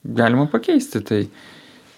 [0.04, 1.20] Galima pakeisti, tai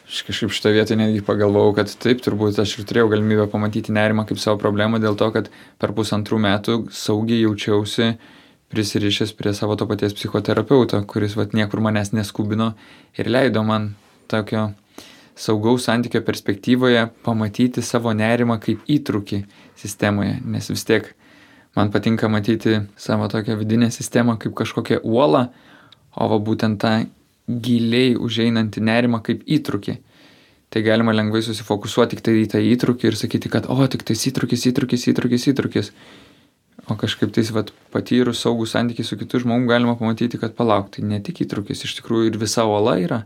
[0.07, 4.27] aš kažkaip šitą vietą netgi pagalvojau, kad taip, turbūt aš ir turėjau galimybę pamatyti nerimą
[4.29, 5.51] kaip savo problemą dėl to, kad
[5.83, 8.13] per pusantrų metų saugiai jaučiausi
[8.71, 12.73] prisirišęs prie savo to paties psichoterapeuto, kuris vat niekur manęs neskubino
[13.19, 13.95] ir leido man
[14.31, 14.69] tokio
[15.37, 19.43] saugaus santykio perspektyvoje pamatyti savo nerimą kaip įtrūkį
[19.79, 21.13] sistemoje, nes vis tiek
[21.77, 25.49] man patinka matyti savo tokią vidinę sistemą kaip kažkokią uolą,
[26.17, 26.97] o va būtent tą
[27.47, 29.97] giliai užeinantį nerimą kaip įtrūkį.
[30.73, 34.17] Tai galima lengvai susifokusuoti tik tai į tą įtrūkį ir sakyti, kad o, tik tai
[34.19, 35.93] įtrūkis, įtrūkis, įtrūkis, įtrūkis.
[36.91, 41.07] O kažkaip tais vat, patyrus saugų santykių su kitu žmogu galima pamatyti, kad palauk, tai
[41.07, 43.23] ne tik įtrūkis, iš tikrųjų ir visa ola yra.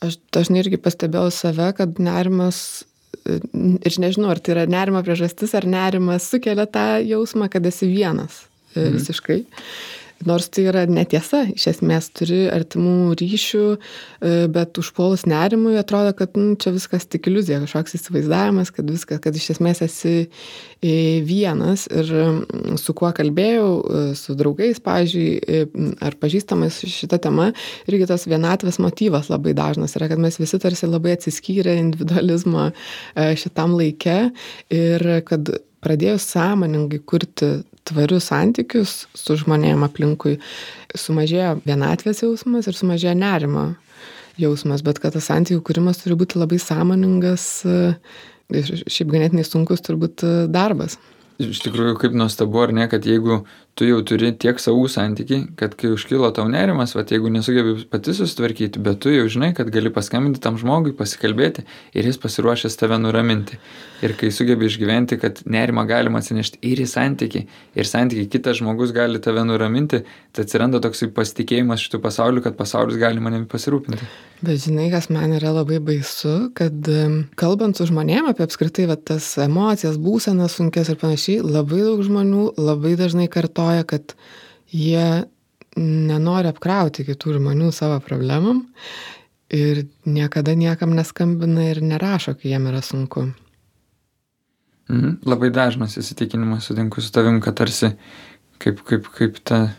[0.00, 2.84] Aš dažnai irgi pastebėjau save, kad nerimas,
[3.28, 8.44] ir nežinau, ar tai yra nerimo priežastis, ar nerimas sukelia tą jausmą, kad esi vienas
[8.72, 8.96] mhm.
[8.96, 9.42] visiškai.
[10.28, 16.36] Nors tai yra netiesa, iš esmės turi artimų ryšių, e, bet užpuolus nerimui atrodo, kad
[16.36, 20.92] nu, čia viskas tik iliuzija, kažkoks įsivaizdavimas, kad viskas, kad iš esmės esi e,
[21.24, 21.86] vienas.
[21.88, 22.12] Ir
[22.82, 25.64] su kuo kalbėjau, e, su draugais, pavyzdžiui,
[26.04, 27.48] ar pažįstamais šitą temą,
[27.88, 32.68] irgi tas vienatvės motyvas labai dažnas yra, kad mes visi tarsi labai atsiskyrę individualizmo
[33.16, 34.20] šitam laike.
[34.68, 35.48] Ir kad
[35.84, 37.54] pradėjus sąmoningai kurti
[37.90, 40.38] tvarius santykius su žmonėm aplinkui,
[40.96, 43.70] sumažėjo vienatvės jausmas ir sumažėjo nerimo
[44.40, 50.24] jausmas, bet kad tas santykių kūrimas turi būti labai sąmoningas ir šiaip ganėtinai sunkus turbūt
[50.50, 50.98] darbas.
[51.40, 53.42] Iš tikrųjų, kaip nuostabu, ar ne, kad jeigu
[53.80, 58.12] tu jau turi tiek savų santykių, kad kai užkilo tau nerimas, va jeigu nesugebi pati
[58.12, 61.64] susitvarkyti, bet tu jau žinai, kad gali paskambinti tam žmogui, pasikalbėti
[61.96, 63.56] ir jis pasiruošęs tave nuraminti.
[64.04, 67.42] Ir kai sugebi išgyventi, kad nerimą galima atsinešti ir į santykių,
[67.80, 70.02] ir santykių kitas žmogus gali tave nuraminti,
[70.36, 74.08] tai atsiranda toks pasitikėjimas šitų pasauliu, kad pasaulis gali manimi pasirūpinti.
[74.44, 76.88] Bet žinai, kas man yra labai baisu, kad
[77.40, 82.46] kalbant su žmonėm apie apskritai va, tas emocijas, būsenas sunkės ir panašiai, labai daug žmonių
[82.56, 84.14] labai dažnai kartoja galvoja, kad
[84.70, 85.24] jie
[85.76, 88.66] nenori apkrauti kitų žmonių savo problemam
[89.50, 93.32] ir niekada niekam neskambina ir nerašo, kai jiem yra sunku.
[94.90, 95.20] Mhm.
[95.24, 97.94] Labai dažnas įsitikinimas sutinku su tavim, kad tarsi
[98.58, 99.70] kaip, kaip, kaip ta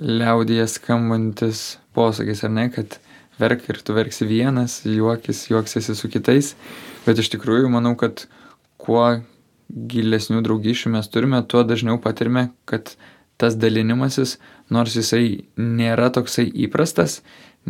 [0.00, 2.98] liaudėje skambantis posakis, ar ne, kad
[3.38, 6.54] verk ir tu verksi vienas, juokis, juoksiesi su kitais,
[7.04, 8.26] bet iš tikrųjų manau, kad
[8.80, 9.20] kuo
[9.74, 12.94] gilesnių draugysčių mes turime, tuo dažniau patirime, kad
[13.40, 14.36] tas dalinimasis,
[14.70, 17.20] nors jisai nėra toksai įprastas,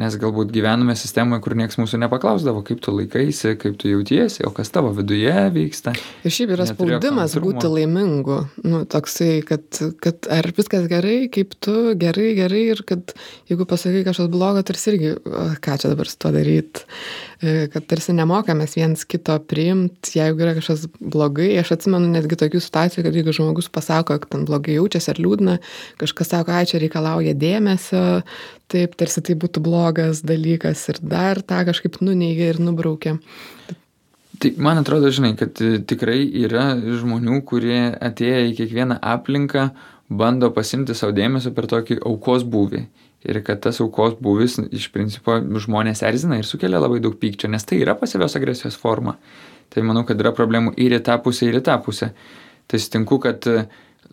[0.01, 4.51] nes galbūt gyvename sistemoje, kur niekas mūsų nepaklausdavo, kaip tu laikaisi, kaip tu jautiesi, o
[4.55, 5.95] kas tavo viduje vyksta.
[6.27, 9.67] Ir šiaip yra spaudimas būti laimingu, nu, toksai, kad,
[10.03, 13.15] kad ar viskas gerai, kaip tu, gerai, gerai, ir kad
[13.51, 15.15] jeigu pasakai kažkas blogo, tarsi irgi,
[15.63, 16.87] ką čia dabar su to daryti.
[17.45, 21.51] E, kad tarsi nemokamės viens kito priimti, jeigu yra kažkas blogai.
[21.61, 25.59] Aš atsimenu netgi tokių situacijų, kad jeigu žmogus pasako, kad ten blogai jaučiasi ar liūdna,
[26.01, 28.05] kažkas sako, ai čia reikalauja dėmesio,
[28.73, 33.19] taip tarsi tai būtų blogas dalykas ir dar tą kažkaip nuneigia ir nubraukia.
[34.43, 39.69] Tai man atrodo, žinai, kad tikrai yra žmonių, kurie atėję į kiekvieną aplinką
[40.11, 42.83] bando pasimti savo dėmesio per tokį aukos būvį
[43.25, 47.65] ir kad tas aukos buvis iš principo žmonės erzina ir sukelia labai daug pykčio, nes
[47.65, 49.17] tai yra pasyvios agresijos forma.
[49.73, 52.11] Tai manau, kad yra problemų ir į tą pusę, ir į tą pusę.
[52.69, 53.47] Tai sutinku, kad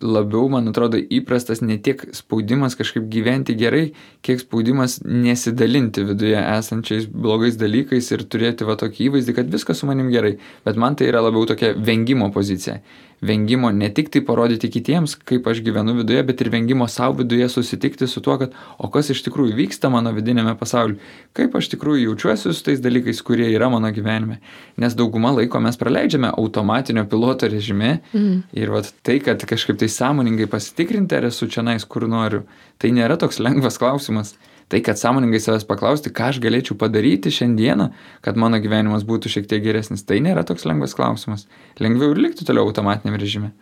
[0.02, 3.84] labiau, man atrodo, įprastas ne tiek spaudimas kažkaip gyventi gerai,
[4.26, 9.88] kiek spaudimas nesidalinti viduje esančiais blogais dalykais ir turėti va tokį įvaizdį, kad viskas su
[9.88, 10.36] manim gerai.
[10.66, 12.80] Bet man tai yra labiau tokia vengimo pozicija
[13.22, 17.48] vengimo ne tik tai parodyti kitiems, kaip aš gyvenu viduje, bet ir vengimo savo viduje
[17.48, 20.98] susitikti su tuo, kad o kas iš tikrųjų vyksta mano vidinėme pasaulyje,
[21.38, 24.40] kaip aš tikrųjų jaučiuosi su tais dalykais, kurie yra mano gyvenime.
[24.82, 28.38] Nes daugumą laiko mes praleidžiame automatinio piloto režime mm.
[28.58, 32.42] ir vat, tai, kad kažkaip tai sąmoningai pasitikrinti, ar esu čia nais, kur noriu,
[32.82, 34.34] tai nėra toks lengvas klausimas.
[34.72, 37.90] Tai, kad sąmoningai savęs paklausti, ką aš galėčiau padaryti šiandieną,
[38.24, 41.44] kad mano gyvenimas būtų šiek tiek geresnis, tai nėra toks lengvas klausimas.
[41.76, 43.52] Lengviau ir likti toliau automatiniam režime.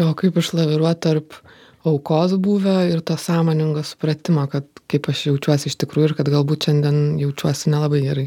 [0.00, 1.36] O kaip išlaviruoti tarp
[1.84, 6.68] aukos buvę ir to sąmoningo supratimo, kad kaip aš jaučiuosi iš tikrųjų ir kad galbūt
[6.68, 8.26] šiandien jaučiuosi nelabai gerai.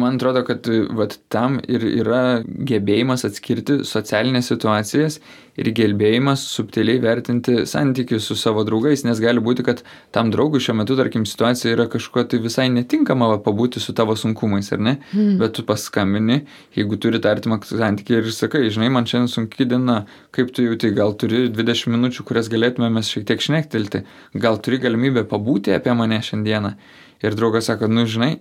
[0.00, 0.66] Man atrodo, kad
[0.98, 5.20] vat, tam ir yra gebėjimas atskirti socialinės situacijas
[5.60, 9.82] ir gebėjimas subtiliai vertinti santykius su savo draugais, nes gali būti, kad
[10.14, 14.16] tam draugui šiuo metu, tarkim, situacija yra kažkuo tai visai netinkama va, pabūti su tavo
[14.18, 14.96] sunkumais, ar ne?
[15.12, 15.36] Mm.
[15.40, 16.42] Bet tu paskambini,
[16.76, 20.02] jeigu turi artimą santykį ir sakai, žinai, man šiandien sunki diena,
[20.36, 24.04] kaip tu jauti, gal turi 20 minučių, kurias galėtume mes šiek tiek šnektelti,
[24.36, 26.76] gal turi galimybę pabūti apie mane šiandieną.
[27.24, 28.34] Ir draugas sako, nu žinai,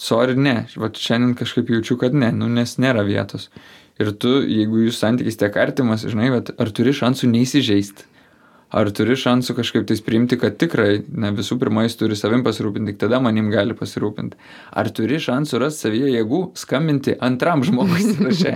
[0.00, 3.50] sorry, ne, va šiandien kažkaip jaučiu, kad ne, nu, nes nėra vietos.
[4.00, 8.08] Ir tu, jeigu jūs santykis tiek artimas, žinai, bet ar turi šansų neįsižeisti?
[8.72, 12.94] ar turi šansų kažkaip tais priimti, kad tikrai, na visų pirma, jis turi savim pasirūpinti,
[12.94, 14.38] tik tada manim gali pasirūpinti.
[14.80, 18.54] Ar turi šansų rasti savyje jėgų skambinti antram žmogui sąraše,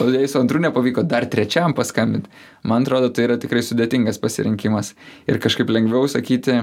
[0.00, 2.32] o jei su antru nepavyko, dar trečiam paskambinti.
[2.68, 4.94] Man atrodo, tai yra tikrai sudėtingas pasirinkimas.
[5.28, 6.62] Ir kažkaip lengviau sakyti,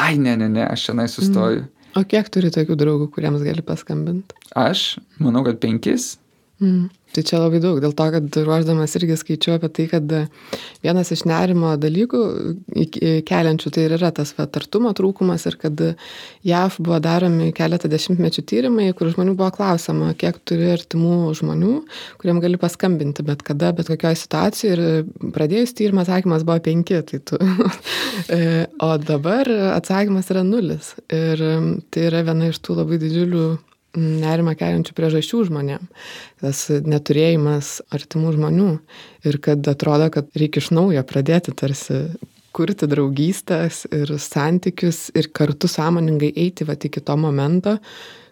[0.00, 1.66] ai, ne, ne, ne, aš čia sustoju.
[1.66, 1.76] Mm.
[1.98, 4.36] O kiek turi tokių draugų, kuriems gali paskambinti?
[4.56, 6.14] Aš manau, kad penkis.
[6.62, 6.88] Mm.
[7.10, 10.12] Tai čia labai daug, dėl to, kad ruoždamas irgi skaičiu apie tai, kad
[10.84, 12.20] vienas iš nerimo dalykų
[13.26, 15.82] keliančių tai ir yra tas va, tartumo trūkumas ir kad
[16.46, 21.72] JAV buvo daromi keletą dešimtmečių tyrimai, kur žmonių buvo klausama, kiek turi artimų žmonių,
[22.22, 27.22] kuriem gali paskambinti, bet kada, bet kokioje situacijoje ir pradėjus tyrimą atsakymas buvo penki, tai
[27.26, 27.40] tu.
[28.30, 30.92] E, o dabar atsakymas yra nulis.
[31.14, 31.40] Ir
[31.90, 33.46] tai yra viena iš tų labai didžiulių
[33.96, 35.86] nerimą keliančių priežasčių žmonėm.
[36.42, 38.70] Tas neturėjimas artimų žmonių
[39.26, 42.02] ir kad atrodo, kad reikia iš naujo pradėti tarsi
[42.56, 47.76] kurti draugystės ir santykius ir kartu sąmoningai eiti va iki to momento,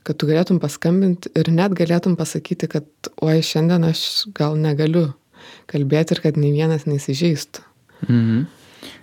[0.06, 5.12] kad tu galėtum paskambinti ir net galėtum pasakyti, kad oi šiandien aš gal negaliu
[5.70, 7.64] kalbėti ir kad nei vienas neįsižeistų.
[8.08, 8.46] Mhm.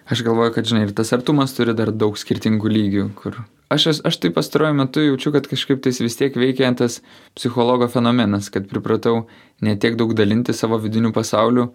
[0.06, 3.40] Aš galvoju, kad žinai, ir tas artumas turi dar daug skirtingų lygių, kur
[3.70, 7.02] aš, aš tai pastaruoju metu jaučiu, kad kažkaip tais vis tiek veikia tas
[7.38, 9.26] psichologo fenomenas, kad pripratau
[9.62, 11.70] ne tiek daug dalinti savo vidinių pasaulių,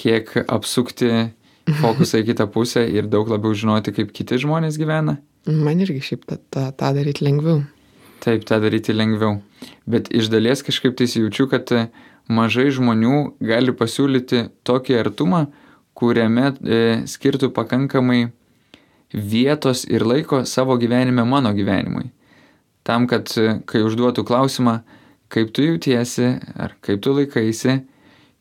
[0.00, 1.10] kiek apsukti
[1.82, 5.18] fokusą į kitą pusę ir daug labiau žinoti, kaip kiti žmonės gyvena.
[5.46, 7.62] Man irgi šiaip tą, tą, tą daryti lengviau.
[8.24, 9.40] Taip, tą daryti lengviau.
[9.86, 11.70] Bet iš dalies kažkaip tais jaučiu, kad
[12.26, 15.46] mažai žmonių gali pasiūlyti tokį artumą,
[15.96, 18.26] kuriame e, skirtų pakankamai
[19.14, 22.10] vietos ir laiko savo gyvenime mano gyvenimui.
[22.86, 23.30] Tam, kad
[23.66, 24.80] kai užduotų klausimą,
[25.32, 27.80] kaip tu jautiesi ar kaip tu laikaisi,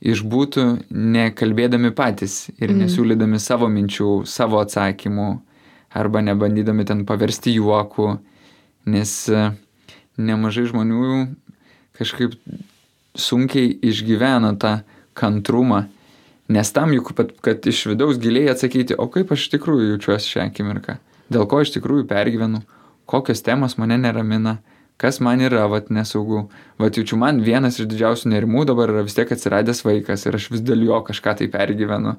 [0.06, 2.84] išbūtų nekalbėdami patys ir mm.
[2.84, 5.30] nesiūlydami savo minčių, savo atsakymų
[5.96, 8.18] arba nebandydami ten paversti juoku,
[8.92, 9.48] nes e,
[10.20, 11.26] nemažai žmonių
[11.96, 12.36] kažkaip
[13.16, 14.78] sunkiai išgyvena tą
[15.16, 15.86] kantrumą
[16.48, 20.48] Nes tam juk, kad iš vidaus giliai atsakyti, o kaip aš iš tikrųjų jaučiuosi šią
[20.52, 21.00] akimirką,
[21.34, 22.62] dėl ko iš tikrųjų pergyvenu,
[23.10, 24.60] kokios temos mane neramina,
[25.02, 26.46] kas man yra, vat, nesaugu.
[26.82, 30.52] Vat jaučiu, man vienas iš didžiausių nerimų dabar yra vis tiek atsiradęs vaikas ir aš
[30.54, 32.16] vis dėl jo kažką tai pergyvenu,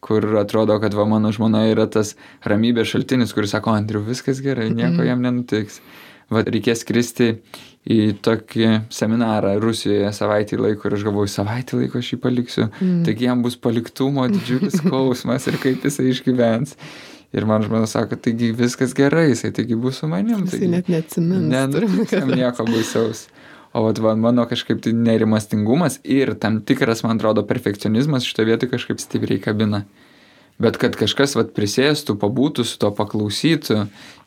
[0.00, 2.14] kur atrodo, kad va mano žmona yra tas
[2.48, 5.08] ramybės šaltinis, kuris sako, Andriu, viskas gerai, nieko mhm.
[5.10, 5.80] jam nenutiks.
[6.32, 7.36] Vat reikės skristi
[7.86, 12.68] į tokį seminarą Rusijoje savaitį laiko ir aš galvoju, savaitį laiko aš jį paliksiu.
[12.80, 13.02] Mm.
[13.06, 16.74] Taigi jam bus paliktumo didžiulis skausmas ir kaip jisai išgyvens.
[17.36, 20.46] Ir man žmona sako, taigi viskas gerai, jisai taigi bus su manim.
[20.46, 21.46] Jisai taigi, net neatsimins.
[21.52, 23.26] Nenutiks nieko baisaus.
[23.76, 28.70] O vat, va, mano kažkaip tai nerimastingumas ir tam tikras, man atrodo, perfekcionizmas šitą vietą
[28.72, 29.82] kažkaip stipriai kabina.
[30.56, 33.82] Bet kad kažkas vat, prisėstų, pabūtų su to, paklausytų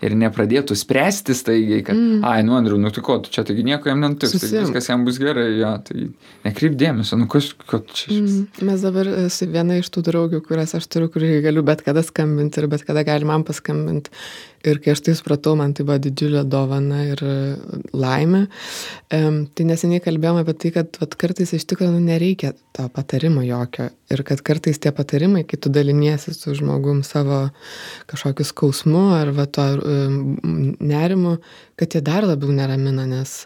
[0.06, 2.20] ir nepradėtų spręsti staigiai, kad, mm.
[2.30, 5.08] ai, nu, Andriu, nu, tai ko, tu čia taigi nieko jam nenutiks, tai viskas jam
[5.08, 6.06] bus gerai, jo, tai
[6.46, 8.14] nekreip dėmesio, nu, kas, ko čia.
[8.14, 8.46] Mm.
[8.70, 12.62] Mes dabar esi viena iš tų draugių, kurias aš turiu, kurį galiu bet kada skambinti
[12.62, 14.14] ir bet kada gali man paskambinti.
[14.68, 17.22] Ir kai aš tai supratau, man tai buvo didžiulė dovana ir
[17.96, 18.42] laimė.
[19.16, 23.44] Um, tai neseniai kalbėjome apie tai, kad vat, kartais iš tikrųjų nu, nereikia to patarimo
[23.46, 23.88] jokio.
[24.12, 27.46] Ir kad kartais tie patarimai, kai tu daliniesi su žmogum savo
[28.12, 31.38] kažkokiu skausmu ar va, to um, nerimu,
[31.80, 33.46] kad jie dar labiau neramina, nes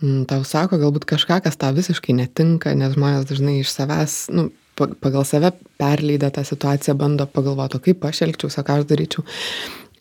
[0.00, 4.48] um, tau sako galbūt kažką, kas tau visiškai netinka, nes žmonės dažnai iš savęs, nu,
[4.74, 9.28] pagal save perleidę tą situaciją bando pagalvoti, kaip aš elgčiausi, ką aš daryčiau.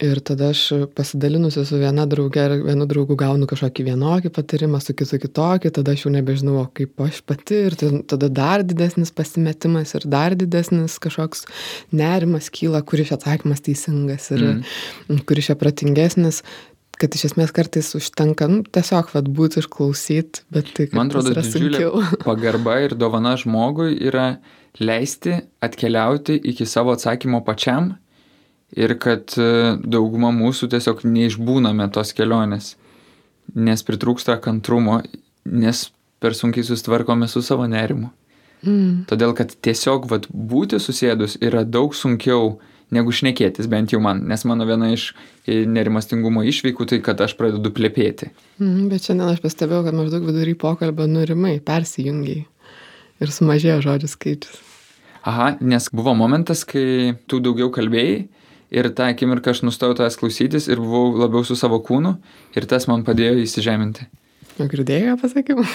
[0.03, 0.61] Ir tada aš
[0.97, 5.93] pasidalinusi su viena drauge ir vienu draugu gaunu kažkokį vienokį patarimą, su kitu kitokį, tada
[5.95, 11.45] aš jau nebežinau, kaip aš pati ir tada dar didesnis pasimetimas ir dar didesnis kažkoks
[11.95, 15.23] nerimas kyla, kuris atsakymas teisingas ir mm.
[15.29, 16.43] kuris čia pratingesnis
[16.99, 21.89] kad iš esmės kartais užtenka nu, tiesiog vat, būti išklausyti, bet tai man atrodo, didžiulė
[22.27, 24.35] pagarba ir dovana žmogui yra
[24.79, 27.93] leisti atkeliauti iki savo atsakymo pačiam
[28.75, 32.73] ir kad e, dauguma mūsų tiesiog neišbūname tos kelionės,
[33.53, 35.01] nes pritrūksta kantrumo,
[35.45, 35.87] nes
[36.23, 38.09] per sunkiai sustvarkome su savo nerimu.
[38.63, 39.03] Mm.
[39.09, 42.57] Todėl, kad tiesiog vat, būti susėdus yra daug sunkiau
[42.93, 47.35] negu šnekėtis, bent jau man, nes mano viena iš e, nerimastingumo išveikų tai, kad aš
[47.39, 48.31] pradedu plepėti.
[48.61, 52.45] Mm, bet šiandien aš pastebėjau, kad maždaug vidury pokalbio nurimai, persijungiai
[53.23, 54.61] ir sumažėjo žodžių skaičius.
[55.27, 58.25] Aha, nes buvo momentas, kai tu daugiau kalbėjai
[58.73, 62.15] ir tą akimirką aš nustojau tavęs klausytis ir buvau labiau su savo kūnu
[62.57, 64.09] ir tas man padėjo įsižeminti.
[64.61, 65.65] O girdėjai, ką pasakiau?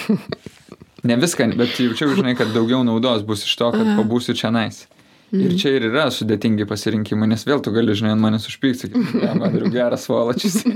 [1.08, 4.84] ne viską, bet jaučiau, žinai, kad daugiau naudos bus iš to, kad pabūsiu čia nais.
[5.28, 5.44] Mm.
[5.44, 9.24] Ir čia ir yra sudėtingi pasirinkimai, nes vėl tu gali, žinai, ant manęs užpykti, kad
[9.26, 10.62] ja, man yra geras valačius.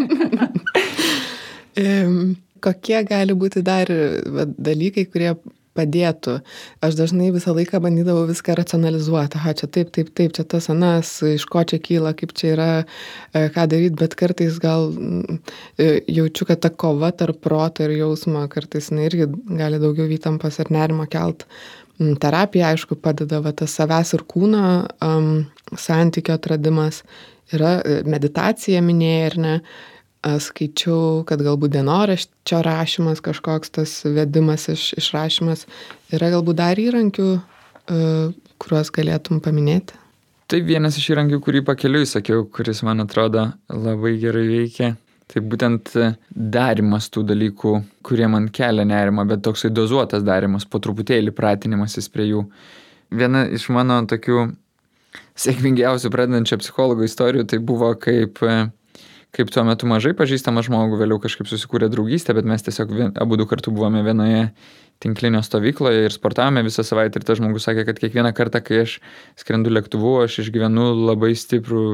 [2.63, 5.33] Kokie gali būti dar dalykai, kurie
[5.79, 6.39] padėtų.
[6.85, 9.39] Aš dažnai visą laiką bandydavau viską racionalizuoti.
[9.41, 12.71] Aha, čia taip, taip, taip, čia tas anas, iš ko čia kyla, kaip čia yra,
[13.33, 18.45] e, ką daryti, bet kartais gal e, jaučiu, kad ta kova tarp proto ir jausmo
[18.53, 21.47] kartais na, irgi gali daugiau įtampos ir nerimo kelt.
[22.01, 24.65] Mm, terapija, aišku, padeda va, tas savęs ir kūno
[25.05, 25.33] um,
[25.79, 27.03] santykio atradimas.
[27.53, 29.57] Yra e, meditacija minėja, ar ne?
[30.23, 35.67] Skaičiau, kad galbūt dienoraščio rašymas, kažkoks tas vedimas, iš, išrašymas.
[36.15, 38.29] Yra galbūt dar įrankių, uh,
[38.63, 39.99] kuriuos galėtum paminėti?
[40.47, 44.93] Tai vienas iš įrankių, kurį pakeliui sakiau, kuris man atrodo labai gerai veikia.
[45.33, 45.91] Tai būtent
[46.31, 47.73] darimas tų dalykų,
[48.05, 52.43] kurie man kelia nerimą, bet toksai dozuotas darimas, po truputėlį pratinimasis prie jų.
[53.17, 54.45] Viena iš mano tokių
[55.41, 58.43] sėkmingiausių pradedančio psichologo istorijų tai buvo kaip
[59.33, 63.39] kaip tuo metu mažai pažįstamą žmogų, vėliau kažkaip susikūrė draugystę, bet mes tiesiog vien, abu
[63.41, 64.51] du kartu buvome vienoje
[65.03, 68.99] tinklinio stovykloje ir sportavome visą savaitę ir tas žmogus sakė, kad kiekvieną kartą, kai aš
[69.41, 71.85] skrendu lėktuvu, aš išgyvenu labai stiprų,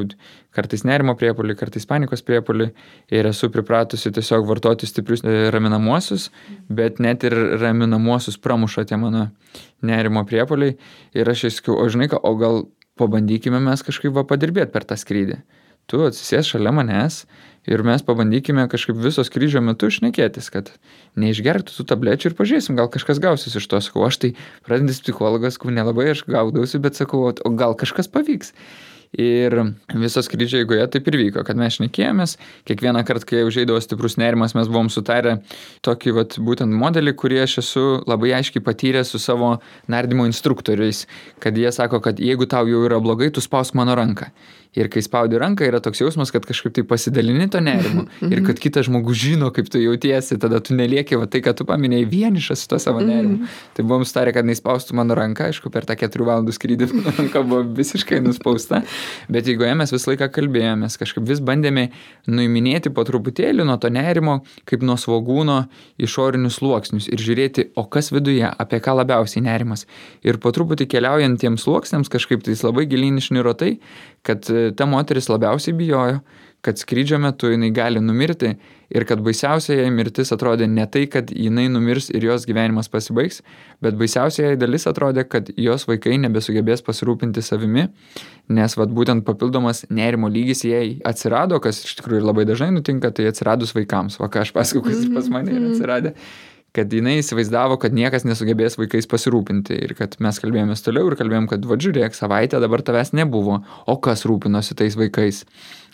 [0.53, 2.69] kartais nerimo priepolį, kartais panikos priepolį
[3.15, 6.29] ir esu pripratusi tiesiog vartoti stiprius raminamuosius,
[6.69, 9.29] bet net ir raminamuosius pramuša tie mano
[9.81, 10.75] nerimo priepoliai
[11.17, 12.67] ir aš įskiau, o žinai ką, o gal
[12.99, 15.39] pabandykime mes kažkaip va padirbėti per tą skrydį
[15.89, 17.23] tu atsisės šalia manęs
[17.69, 20.71] ir mes pabandykime kažkaip viso skrydžio metu šnekėtis, kad
[21.21, 23.81] neišgertų tų tablečių ir pažiūrėsim, gal kažkas gausis iš to.
[23.85, 24.31] Sakau, aš tai
[24.67, 28.55] pradedantis psichologas, kur nelabai aš gaudausi, bet sakau, o gal kažkas pavyks.
[29.17, 29.55] Ir
[29.97, 32.35] viso skrydžio eigoje taip ir vyko, kad mes šnekėjomės,
[32.69, 35.39] kiekvieną kartą, kai užeidavo stiprus nerimas, mes buvom sutarę
[35.87, 39.55] tokį vat, būtent modelį, kurį aš esu labai aiškiai patyręs su savo
[39.89, 41.07] nardymo instruktoriais,
[41.41, 44.29] kad jie sako, kad jeigu tau jau yra blogai, tu spausk mano ranką.
[44.79, 48.61] Ir kai spaudi ranką, yra toks jausmas, kad kažkaip tai pasidalini to nerimu ir kad
[48.63, 52.63] kitas žmogus žino, kaip tu jautiesi, tada tu nelieki, va tai, kad tu paminėjai vienišas
[52.63, 53.41] su to savo nerimu.
[53.41, 53.57] Mhm.
[53.75, 57.43] Tai buvom starę, kad neįspaustų mano ranką, aišku, per tą keturių valandų skrydį mano ranka
[57.43, 58.83] buvo visiškai nuspausta,
[59.33, 61.89] bet jeigu mes visą laiką kalbėjomės, kažkaip vis bandėme
[62.31, 65.65] nuiminėti po truputėlį nuo to nerimo, kaip nuo svogūno
[66.01, 69.87] išorinius sluoksnius ir žiūrėti, o kas viduje, apie ką labiausiai nerimas.
[70.27, 73.79] Ir po truputį keliaujant tiems sluoksniams kažkaip tai labai giliai išniro tai,
[74.29, 74.45] kad
[74.77, 76.21] ta moteris labiausiai bijojo,
[76.61, 78.51] kad skrydžio metu jinai gali numirti
[78.91, 83.43] ir kad baisiausia jai mirtis atrodė ne tai, kad jinai numirs ir jos gyvenimas pasibaigs,
[83.85, 87.87] bet baisiausia jai dalis atrodė, kad jos vaikai nebesugebės pasirūpinti savimi,
[88.51, 93.13] nes vad būtent papildomas nerimo lygis jai atsirado, kas iš tikrųjų ir labai dažnai nutinka,
[93.15, 96.17] tai atsiradus vaikams, va ką aš pasakoju, kas pas mane yra atsiradę
[96.79, 101.51] kad jinai įsivaizdavo, kad niekas nesugebės vaikais pasirūpinti ir kad mes kalbėjomės toliau ir kalbėjom,
[101.51, 105.45] kad va žiūrėk, savaitę dabar tavęs nebuvo, o kas rūpinosi tais vaikais.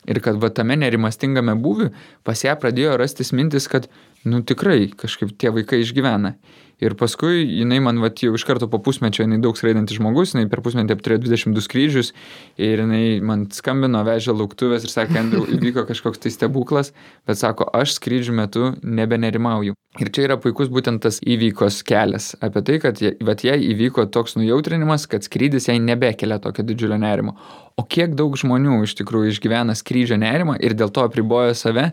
[0.05, 1.89] Ir kad va tame nerimastingame būvi
[2.29, 3.89] pas ją pradėjo rastis mintis, kad
[4.29, 6.35] nu tikrai kažkaip tie vaikai išgyvena.
[6.83, 10.51] Ir paskui jinai man, va, jau iš karto po pusmečio, jinai daug skraidantis žmogus, jinai
[10.53, 12.13] per pusmetį apturėjo 22 skrydžius
[12.61, 16.93] ir jinai man skambino, vežė lauktuvės ir sakė, Andriu, įvyko kažkoks tai stebuklas,
[17.29, 19.79] bet sako, aš skrydžių metu nebenerimauju.
[20.03, 24.33] Ir čia yra puikus būtent tas įvykos kelias apie tai, kad vat, jai įvyko toks
[24.35, 27.37] nujautrinimas, kad skrydis jai nebekelia tokio didžiulio nerimo.
[27.79, 31.85] O kiek daug žmonių iš tikrųjų išgyvena skrydžio nerimą ir dėl to apriboja save,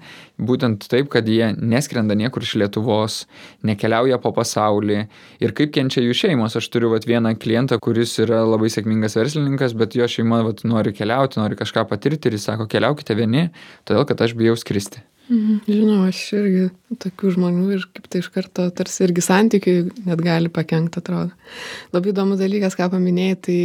[0.41, 3.19] būtent taip, kad jie neskrenda niekur iš Lietuvos,
[3.69, 4.99] nekeliauja po pasaulį
[5.45, 6.57] ir kaip kenčia jų šeimos.
[6.57, 10.97] Aš turiu vat, vieną klientą, kuris yra labai sėkmingas verslininkas, bet jo šeima vat, nori
[10.97, 13.51] keliauti, nori kažką patirti ir jis sako, keliaukite vieni,
[13.85, 15.05] todėl kad aš bijau skristi.
[15.31, 16.63] Mhm, žinau, aš irgi
[16.99, 21.31] tokių žmonių ir kaip tai iš karto tarsi irgi santykiai net gali pakengti, atrodo.
[21.95, 23.59] Labai įdomus dalykas, ką paminėjai, tai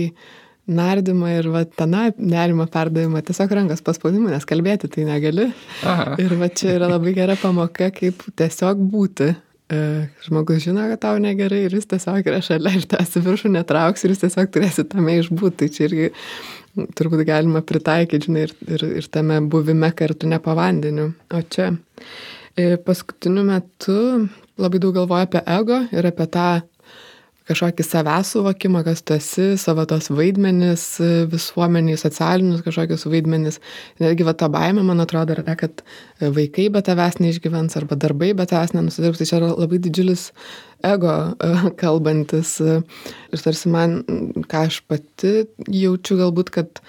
[0.67, 5.49] nardymą ir va tą nerimą perdavimą tiesiog rankos paspaudimu, nes kalbėti tai negali.
[5.87, 6.14] Aha.
[6.23, 9.33] Ir va čia yra labai gera pamoka, kaip tiesiog būti.
[9.67, 14.07] E, žmogus žino, kad tau negerai ir jis tiesiog yra šalia ir tas viršų netrauks
[14.07, 15.57] ir jis tiesiog turėsi tame išbūti.
[15.59, 16.11] Tai čia irgi
[16.95, 21.09] turbūt galima pritaikyti, žinai, ir, ir, ir tame buvime kartu ne po vandeniu.
[21.35, 21.73] O čia
[22.55, 23.99] e, paskutiniu metu
[24.62, 26.47] labai daug galvoju apie ego ir apie tą
[27.47, 30.84] kažkokį savęs suvokimą, kas tu esi, savo tos vaidmenis
[31.30, 33.61] visuomeniai, socialinius kažkokius vaidmenis.
[34.03, 35.84] Netgi va ta baime, man atrodo, yra, kad
[36.20, 39.22] vaikai be tavęs neišgyvens arba darbai be tavęs nenusidirbs.
[39.22, 40.28] Tai čia yra labai didžiulis
[40.86, 41.14] ego
[41.82, 42.57] kalbantis.
[42.61, 44.01] Ir tarsi man,
[44.51, 46.82] ką aš pati jaučiu galbūt, kad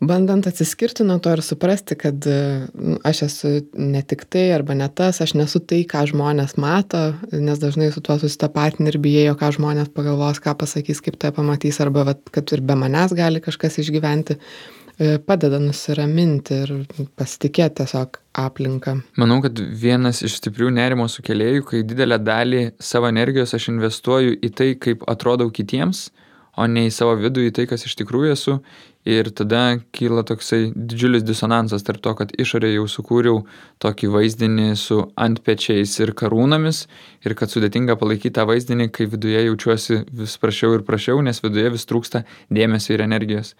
[0.00, 2.26] bandant atsiskirti nuo to ir suprasti, kad
[2.74, 7.02] nu, aš esu ne tik tai arba ne tas, aš nesu tai, ką žmonės mato,
[7.32, 11.80] nes dažnai su tuo susitapatin ir bijėjo, ką žmonės pagalvos, ką pasakys, kaip tai pamatys,
[11.84, 16.74] arba vat, kad ir be manęs gali kažkas išgyventi e, padeda nusiraminti ir
[17.16, 18.98] pasitikėti tiesiog aplinką.
[19.20, 24.52] Manau, kad vienas iš stiprių nerimo sukėlėjų, kai didelę dalį savo energijos aš investuoju į
[24.52, 26.10] tai, kaip atrodau kitiems,
[26.56, 28.58] o ne į savo vidų, į tai, kas iš tikrųjų esu.
[29.06, 33.44] Ir tada kyla toksai didžiulis disonansas tarp to, kad išorėje jau sukūriau
[33.82, 36.82] tokį vaizdinį su antpečiais ir karūnomis
[37.22, 41.70] ir kad sudėtinga palaikyti tą vaizdinį, kai viduje jaučiuosi vis prašiau ir prašiau, nes viduje
[41.76, 43.54] vis trūksta dėmesio ir energijos.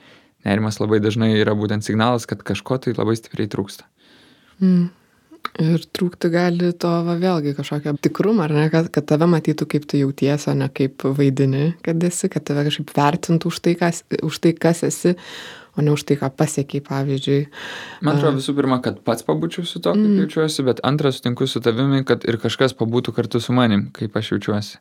[0.46, 3.86] Nerimas labai dažnai yra būtent signalas, kad kažko tai labai stipriai trūksta.
[4.58, 4.88] Mm.
[5.56, 9.86] Ir trūkti gali to va, vėlgi kažkokio tikrumo, ar ne, kad, kad tave matytų, kaip
[9.88, 14.02] tu jautiesi, o ne kaip vaidini, kad esi, kad tave kažkaip vertintų už tai, kas,
[14.26, 15.14] už tai, kas esi,
[15.72, 17.40] o ne už tai, ką pasiekiai, pavyzdžiui.
[18.04, 20.20] Man atrodo visų pirma, kad pats pabūčiau su to, kaip mm.
[20.26, 24.34] jaučiuosi, bet antras sutinku su tavimi, kad ir kažkas pabūtų kartu su manim, kaip aš
[24.34, 24.80] jaučiuosi.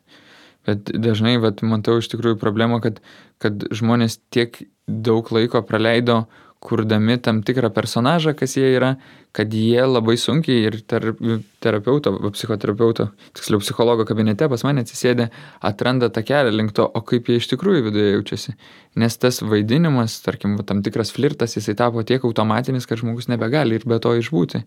[0.68, 2.98] Bet dažnai, vat, matau iš tikrųjų problemą, kad,
[3.40, 6.26] kad žmonės tiek daug laiko praleido
[6.60, 8.96] kurdami tam tikrą personažą, kas jie yra,
[9.36, 11.20] kad jie labai sunkiai ir tarp
[11.62, 15.28] terapeuto, psichoterapeuto, tiksliau psichologo kabinete pas mane atsisėdė,
[15.70, 18.56] atranda tą kelią link to, o kaip jie iš tikrųjų viduje jaučiasi.
[19.02, 23.84] Nes tas vaidinimas, tarkim, tam tikras flirtas, jisai tapo tiek automatinis, kad žmogus nebegali ir
[23.86, 24.64] be to išbūti.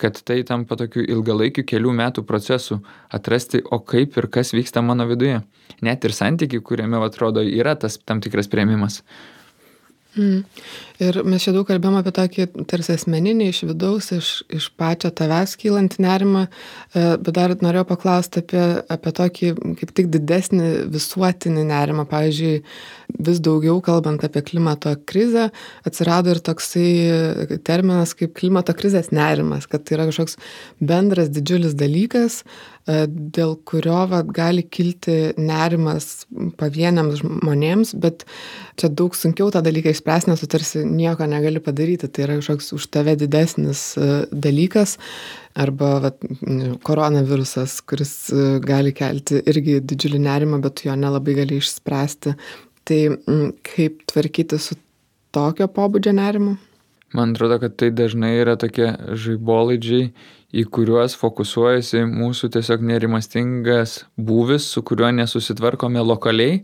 [0.00, 2.80] Kad tai tampa tokiu ilgalaikiu kelių metų procesu
[3.14, 5.38] atrasti, o kaip ir kas vyksta mano viduje.
[5.86, 9.04] Net ir santykiai, kuriame atrodo yra tas tam tikras prieimimas
[10.14, 10.44] Mm.
[11.02, 15.56] Ir mes čia daug kalbėjom apie tokį tarsi asmeninį iš vidaus, iš, iš pačio tavęs
[15.58, 18.62] kylantį nerimą, e, bet dar norėjau paklausti apie,
[18.94, 19.50] apie tokį
[19.80, 22.06] kaip tik didesnį visuotinį nerimą.
[22.10, 22.52] Pavyzdžiui,
[23.26, 25.48] vis daugiau kalbant apie klimato krizę,
[25.88, 30.38] atsirado ir toksai terminas kaip klimato krizės nerimas, kad tai yra kažkoks
[30.78, 36.26] bendras didžiulis dalykas, E, dėl kurio va, gali kilti nerimas
[36.60, 38.26] pavieniams žmonėms, bet
[38.80, 42.10] čia daug sunkiau tą dalyką išspręsti, nes tu tarsi nieko negali padaryti.
[42.12, 44.98] Tai yra kažkoks už tave didesnis e, dalykas
[45.56, 46.12] arba va,
[46.84, 52.36] koronavirusas, kuris e, gali kelti irgi didžiulį nerimą, bet jo nelabai gali išspręsti.
[52.84, 53.00] Tai
[53.64, 54.76] kaip tvarkyti su
[55.32, 56.58] tokio pobūdžio nerimu?
[57.14, 58.88] Man atrodo, kad tai dažnai yra tokie
[59.24, 60.08] žaibolaidžiai,
[60.54, 66.60] į kuriuos fokusuojasi mūsų tiesiog nerimastingas būvis, su kuriuo nesusitvarkome lokaliai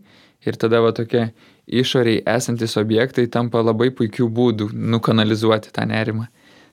[0.46, 1.30] ir tada va tokie
[1.66, 6.28] išoriai esantis objektai tampa labai puikių būdų nukanalizuoti tą nerimą.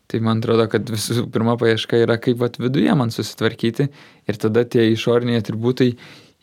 [0.07, 3.89] Tai man atrodo, kad visų pirma paieška yra kaip vat viduje man susitvarkyti
[4.29, 5.95] ir tada tie išoriniai atributai,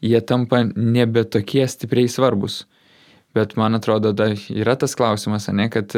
[0.05, 2.65] jie tampa nebe tokie stipriai svarbus.
[3.35, 5.95] Bet man atrodo, da yra tas klausimas, ne, kad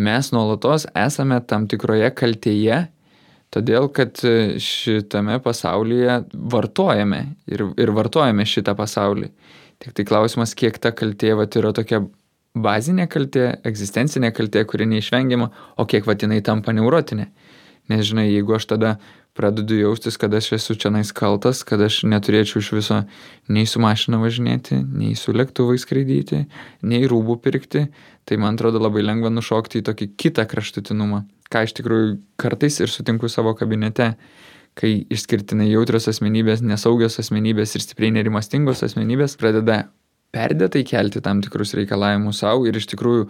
[0.00, 2.86] mes nuolatos esame tam tikroje kaltėje
[3.50, 6.20] Todėl, kad e, šitame pasaulyje
[6.52, 9.32] vartojame ir, ir vartojame šitą pasaulį.
[9.82, 12.04] Tik tai klausimas, kiek ta kaltė vat, yra tokia
[12.54, 17.26] bazinė kaltė, egzistencinė kaltė, kuri neišvengiama, o kiek vat jinai tampa neurotinė.
[17.90, 18.94] Nes žinai, jeigu aš tada
[19.36, 22.98] pradedu jaustis, kad aš esu čia nais kaltas, kad aš neturėčiau iš viso
[23.50, 26.44] nei su mašina važinėti, nei su lėktuvai skraidyti,
[26.82, 27.86] nei rūbų pirkti,
[28.26, 31.24] tai man atrodo labai lengva nušokti į tokį kitą kraštutinumą.
[31.50, 34.12] Ką iš tikrųjų kartais ir sutinku savo kabinete,
[34.78, 39.82] kai išskirtinai jautrios asmenybės, nesaugios asmenybės ir stipriai nerimastingos asmenybės pradeda
[40.34, 43.26] perdėtai kelti tam tikrus reikalavimus savo ir iš tikrųjų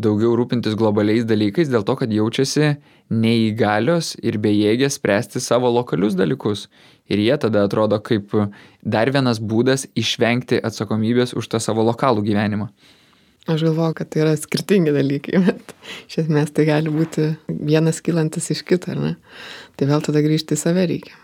[0.00, 2.74] daugiau rūpintis globaliais dalykais dėl to, kad jaučiasi
[3.14, 6.66] neįgalios ir bejėgės spręsti savo lokalius dalykus.
[7.10, 8.32] Ir jie tada atrodo kaip
[8.82, 12.70] dar vienas būdas išvengti atsakomybės už tą savo lokalų gyvenimą.
[13.44, 15.74] Aš galvoju, kad tai yra skirtingi dalykai, bet
[16.08, 19.12] iš esmės tai gali būti vienas kylantis iš kito, ar ne?
[19.76, 21.18] Tai vėl tada grįžti į save reikia.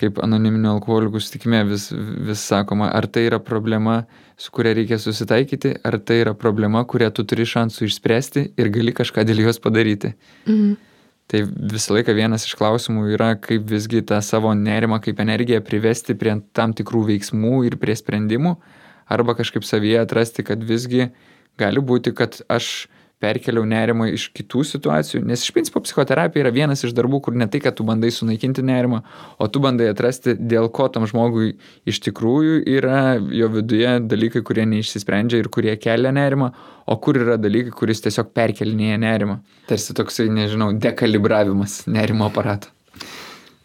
[0.00, 4.00] Kaip anoniminio alkoholikų sutikime vis, vis sakoma, ar tai yra problema,
[4.36, 8.94] su kuria reikia susitaikyti, ar tai yra problema, kurią tu turi šansų išspręsti ir gali
[8.96, 10.16] kažką dėl jos padaryti.
[10.48, 10.74] Mhm.
[11.30, 11.40] Tai
[11.72, 16.34] visą laiką vienas iš klausimų yra, kaip visgi tą savo nerimą kaip energiją privesti prie
[16.52, 18.58] tam tikrų veiksmų ir prie sprendimų,
[19.08, 21.08] arba kažkaip savyje atrasti, kad visgi
[21.60, 22.88] gali būti, kad aš
[23.24, 27.48] perkeliau nerimą iš kitų situacijų, nes iš principo psichoterapija yra vienas iš darbų, kur ne
[27.50, 29.00] tai, kad tu bandai sunaikinti nerimą,
[29.40, 31.54] o tu bandai atrasti, dėl ko tam žmogui
[31.88, 36.52] iš tikrųjų yra jo viduje dalykai, kurie neišsisprendžia ir kurie kelia nerimą,
[36.86, 39.40] o kur yra dalykai, kuris tiesiog perkelinėja nerimą.
[39.70, 42.74] Tarsi toksai, nežinau, dekalibravimas nerimo aparato.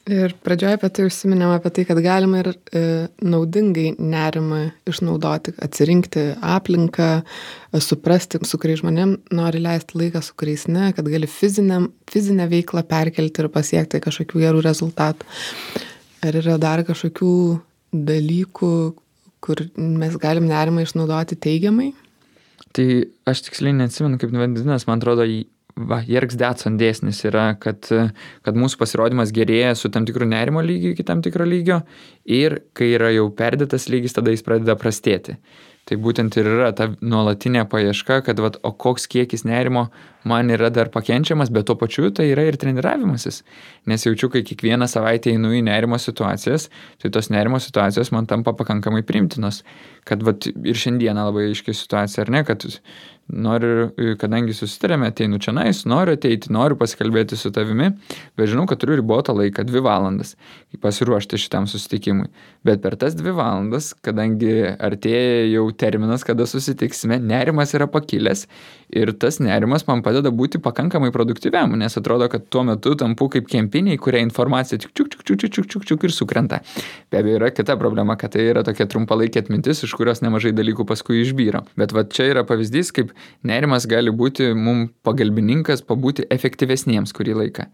[0.09, 2.81] Ir pradžioje apie tai užsiminėm apie tai, kad galima ir e,
[3.21, 7.09] naudingai nerimą išnaudoti, atsirinkti aplinką,
[7.83, 12.83] suprasti, su kuriais žmonėm nori leisti laiką, su kuriais ne, kad gali fizinę, fizinę veiklą
[12.89, 15.29] perkelti ir pasiekti kažkokių gerų rezultatų.
[16.25, 17.33] Ar yra dar kažkokių
[18.09, 18.73] dalykų,
[19.45, 21.91] kur mes galim nerimą išnaudoti teigiamai?
[22.75, 22.87] Tai
[23.29, 25.27] aš tiksliai neatsimenu, kaip vadinasi, man atrodo,
[25.87, 27.87] va, Jerks Detson dėsnis yra, kad,
[28.45, 31.81] kad mūsų pasirodymas gerėja su tam tikru nerimo lygiu iki tam tikro lygio
[32.25, 35.39] ir kai yra jau perdėtas lygis, tada jis pradeda prastėti.
[35.89, 39.87] Tai būtent ir yra ta nuolatinė paieška, kad vat, o koks kiekis nerimo
[40.29, 43.39] man yra dar pakenčiamas, bet tuo pačiu tai yra ir treniravimasis.
[43.89, 46.67] Nes jaučiu, kai kiekvieną savaitę einu į nerimo situacijas,
[47.01, 49.63] tai tos nerimo situacijos man tampa pakankamai primtinos.
[50.05, 52.67] Kad vat, ir šiandieną labai aiškiai situacija, ar ne, kad
[53.29, 57.91] noriu, kadangi susitarėme, ateinu čia nais, noriu ateiti, noriu pasikalbėti su tavimi,
[58.39, 60.35] bet žinau, kad turiu ribotą laiką, dvi valandas,
[60.81, 62.29] pasiruošti šitam susitikimui.
[62.65, 68.47] Bet per tas dvi valandas, kadangi artėja jau terminas, kada susitiksime, nerimas yra pakilęs
[68.89, 73.47] ir tas nerimas man padeda būti pakankamai produktyviam, nes atrodo, kad tuo metu tampu kaip
[73.49, 76.61] kempiniai, kuria informacija tik čiuk, čiuk, čiuk, čiuk, čiuk, čiuk ir sukrenta.
[77.11, 80.87] Be abejo, yra kita problema, kad tai yra tokia trumpalaikė atmintis, iš kurios nemažai dalykų
[80.89, 81.63] paskui išbyra.
[81.79, 87.69] Bet va čia yra pavyzdys, kaip nerimas gali būti mums pagalbininkas pabūti efektyvesniems kurį laiką.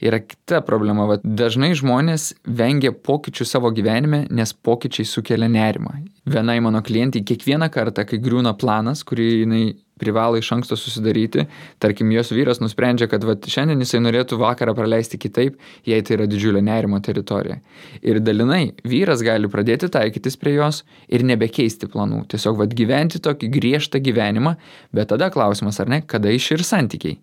[0.00, 5.92] Yra kita problema, va, dažnai žmonės vengia pokyčių savo gyvenime, nes pokyčiai sukelia nerimą.
[6.24, 9.64] Vienai mano klientai kiekvieną kartą, kai griūna planas, kurį jinai
[10.00, 11.46] privalo iš anksto susidaryti,
[11.82, 16.28] tarkim, jos vyras nusprendžia, kad va, šiandien jisai norėtų vakarą praleisti kitaip, jei tai yra
[16.30, 17.60] didžiulė nerimo teritorija.
[18.02, 23.52] Ir dalinai vyras gali pradėti taikytis prie jos ir nebekeisti planų, tiesiog va, gyventi tokį
[23.56, 24.56] griežtą gyvenimą,
[24.96, 27.20] bet tada klausimas, ar ne, kada iš ir santykiai.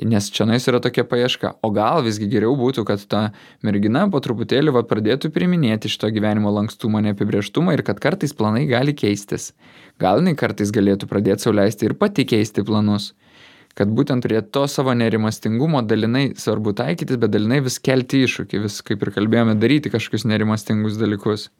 [0.00, 1.50] Nes čia nais yra tokia paieška.
[1.60, 3.20] O gal visgi geriau būtų, kad ta
[3.60, 8.96] mergina po truputėlį va, pradėtų priminėti šito gyvenimo lankstumą, neapibrieštumą ir kad kartais planai gali
[8.96, 9.50] keistis.
[10.00, 13.10] Gal jinai kartais galėtų pradėti sauliaisti ir pati keisti planus.
[13.76, 18.80] Kad būtent prie to savo nerimastingumo dalinai svarbu taikytis, bet dalinai vis kelti iššūkį, vis
[18.84, 21.50] kaip ir kalbėjome, daryti kažkokius nerimastingus dalykus.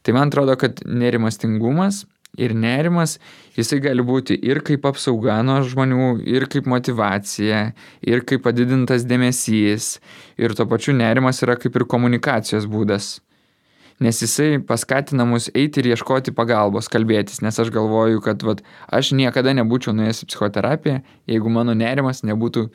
[0.00, 2.06] Tai man atrodo, kad nerimastingumas
[2.36, 3.16] ir nerimas,
[3.56, 7.70] jisai gali būti ir kaip apsauga nuo žmonių, ir kaip motivacija,
[8.04, 9.96] ir kaip padidintas dėmesys,
[10.38, 13.16] ir tuo pačiu nerimas yra kaip ir komunikacijos būdas.
[14.00, 18.58] Nes jisai paskatina mus eiti ir ieškoti pagalbos, kalbėtis, nes aš galvoju, kad vat,
[18.92, 20.98] aš niekada nebūčiau nuėjęs į psichoterapiją,
[21.32, 22.66] jeigu mano nerimas nebūtų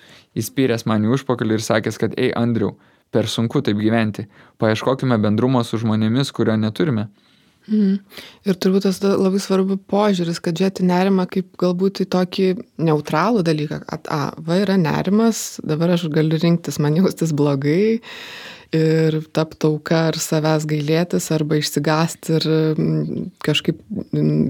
[0.42, 2.74] įspyręs man į užpakalį ir sakęs, kad, ei, Andriu,
[3.14, 4.26] per sunku taip gyventi,
[4.58, 7.12] paieškokime bendrumo su žmonėmis, kurio neturime.
[7.70, 8.00] Mhm.
[8.50, 12.48] Ir turbūt tas labai svarbu požiūris, kad žiūrėti nerimą kaip galbūt į tokį
[12.82, 18.02] neutralų dalyką, kad, a, va yra nerimas, dabar aš galiu rinktis man jaustis blogai
[18.72, 22.46] ir tapti auka ar savęs gailėtis arba išsigasti ir
[23.44, 23.82] kažkaip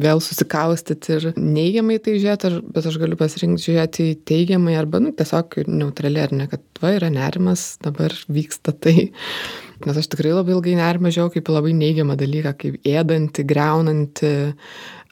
[0.03, 5.63] vėl susikaustyti ir neigiamai tai žiūrėti, bet aš galiu pasirinkti žiūrėti teigiamai arba nu, tiesiog
[5.65, 9.09] neutraliai ar ne, kad va yra nerimas, dabar vyksta tai.
[9.87, 14.31] Nes aš tikrai labai ilgai nerimą žiau kaip labai neigiamą dalyką, kaip ėdanti, greunanti,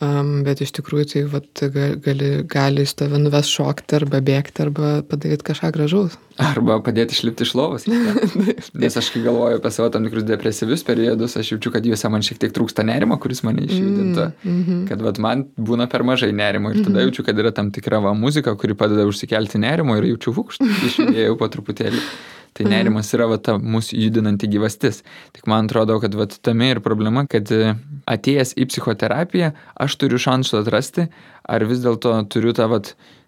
[0.04, 1.64] um, bet iš tikrųjų tai vat,
[2.06, 6.18] gali, gali iš tave nuves šokti arba bėgti arba padaryti kažką gražaus.
[6.40, 7.86] Arba padėti išlipti iš lovos.
[8.82, 12.24] Nes aš kai galvoju apie savo tam tikrus depresyvius periodus, aš jaučiu, kad juose man
[12.26, 14.30] šiek tiek trūksta nerimo, kuris mane išjudintų.
[14.44, 14.82] Mm -hmm.
[14.88, 17.08] Kad vat, man būna per mažai nerimo ir tada mhm.
[17.10, 21.36] jaučiu, kad yra tam tikra va, muzika, kuri padeda užsikelti nerimo ir jaučiu vukštą, išjudėjau
[21.38, 22.00] po truputėlį.
[22.58, 25.04] Tai nerimas yra va, ta mūsų judinanti gyvastis.
[25.36, 27.76] Tik man atrodo, kad va, tame ir problema, kad e,
[28.10, 29.54] atėjęs į psichoterapiją,
[29.86, 31.08] aš turiu šansų atrasti,
[31.50, 32.82] ar vis dėlto turiu tą va,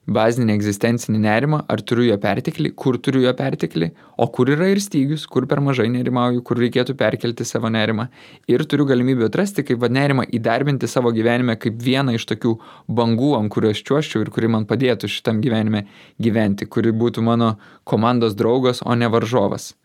[0.10, 4.82] bazinį egzistencinį nerimą, ar turiu jo perteklį, kur turiu jo perteklį, o kur yra ir
[4.82, 8.08] stygius, kur per mažai nerimauju, kur reikėtų perkelti savo nerimą.
[8.50, 12.56] Ir turiu galimybę atrasti, kaip vad nerimą įdarbinti savo gyvenime kaip vieną iš tokių
[12.90, 15.86] bangų, ant kurių aš čiuoščiau ir kuri man padėtų šitam gyvenime
[16.22, 17.54] gyventi, kuri būtų mano
[17.86, 19.76] komandos draugas, o ne varžovas.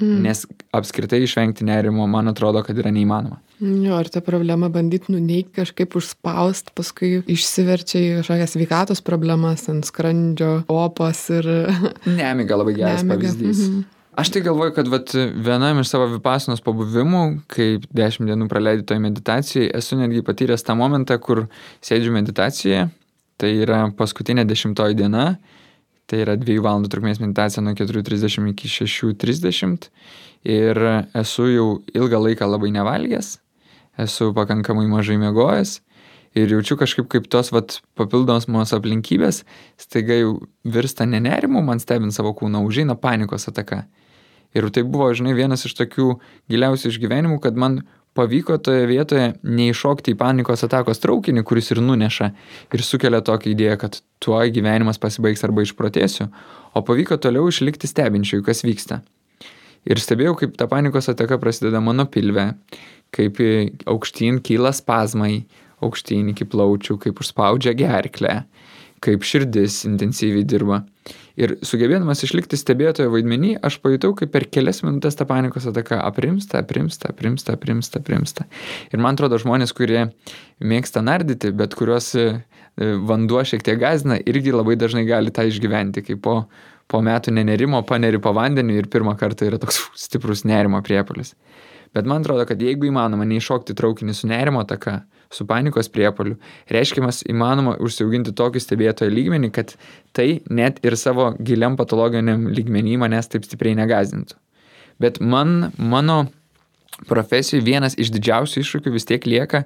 [0.00, 0.18] Mm.
[0.26, 0.44] Nes
[0.74, 3.38] apskritai išvengti nerimo, man atrodo, kad yra neįmanoma.
[3.60, 9.88] Jo, ar ta problema bandyti nuneikti, kažkaip užspausti, paskui išsiverčia į kažkokias sveikatos problemas, ant
[9.88, 11.48] skrandžio, opos ir...
[12.20, 13.20] Nemiga labai geras Nemiga.
[13.20, 13.64] pavyzdys.
[13.68, 13.84] -hmm.
[14.20, 18.98] Aš tai galvoju, kad vat, vienam iš savo vipasinos pabuvimų, kai dešimt dienų praleidai toj
[18.98, 21.46] meditacijai, esu netgi patyręs tą momentą, kur
[21.80, 22.88] sėdžiu meditacijoje,
[23.36, 25.38] tai yra paskutinė dešimtoji diena
[26.10, 29.86] Tai yra 2 valandų trukmės meditacija nuo 4.30 iki 6.30
[30.50, 30.80] ir
[31.20, 33.36] esu jau ilgą laiką labai nevalgęs,
[34.04, 35.78] esu pakankamai mažai miegojęs
[36.34, 39.42] ir jaučiu kažkaip kaip tos vat, papildomos aplinkybės
[39.80, 40.34] staiga jau
[40.64, 43.84] virsta nenerimu, man stebint savo kūną, užeina panikos ataka.
[44.54, 46.16] Ir tai buvo, žinai, vienas iš tokių
[46.50, 47.82] giliausių išgyvenimų, kad man
[48.18, 52.32] pavyko toje vietoje neiššokti į panikos atakos traukinį, kuris ir nuneša
[52.74, 56.26] ir sukelia tokią idėją, kad tuo gyvenimas pasibaigs arba išprotėsiu,
[56.74, 59.04] o pavyko toliau išlikti stebinčiui, kas vyksta.
[59.88, 62.50] Ir stebėjau, kaip ta panikos ataka prasideda mano pilve,
[63.16, 63.40] kaip
[63.88, 65.44] aukštyn kyla spazmai,
[65.84, 68.42] aukštyn iki plaučių, kaip užspaudžia gerklę,
[69.00, 70.82] kaip širdis intensyviai dirba.
[71.40, 76.60] Ir sugebėdamas išlikti stebėtojo vaidmenį, aš pajutau, kaip per kelias minutės ta panikos ataka aprimsta,
[76.60, 78.46] aprimsta, aprimsta, aprimsta, aprimsta.
[78.92, 80.10] Ir man atrodo, žmonės, kurie
[80.60, 82.26] mėgsta nardyti, bet kuriuos e,
[83.08, 86.36] vanduo šiek tiek gazina, irgi labai dažnai gali tą išgyventi, kaip po,
[86.90, 91.34] po metų nenerimo paneri po vandeniu ir pirmą kartą yra toks stiprus nerimo priepolis.
[91.94, 95.00] Bet man atrodo, kad jeigu įmanoma neiššokti traukinį su nerimo taka,
[95.34, 96.36] su panikos priepoliu,
[96.70, 99.74] reiškia, mes įmanoma užsiauginti tokį stebėtojo lygmenį, kad
[100.14, 104.38] tai net ir savo giliam patologiniam lygmenį manęs taip stipriai negazdintų.
[105.02, 106.24] Bet man, mano
[107.08, 109.62] profesijai vienas iš didžiausių iššūkių vis tiek lieka,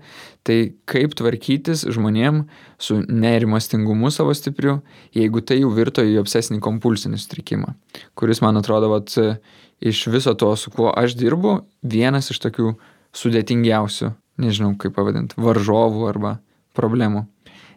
[0.46, 2.44] tai kaip tvarkytis žmonėm
[2.78, 4.78] su nerimastingumu savo stipriu,
[5.16, 7.74] jeigu tai jau virto į obsesinį kompulsinį sutrikimą,
[8.18, 9.16] kuris, man atrodo, vat,
[9.84, 12.74] iš viso to, su kuo aš dirbu, vienas iš tokių
[13.14, 14.12] sudėtingiausių,
[14.42, 16.38] nežinau kaip pavadinti, varžovų arba
[16.76, 17.26] problemų.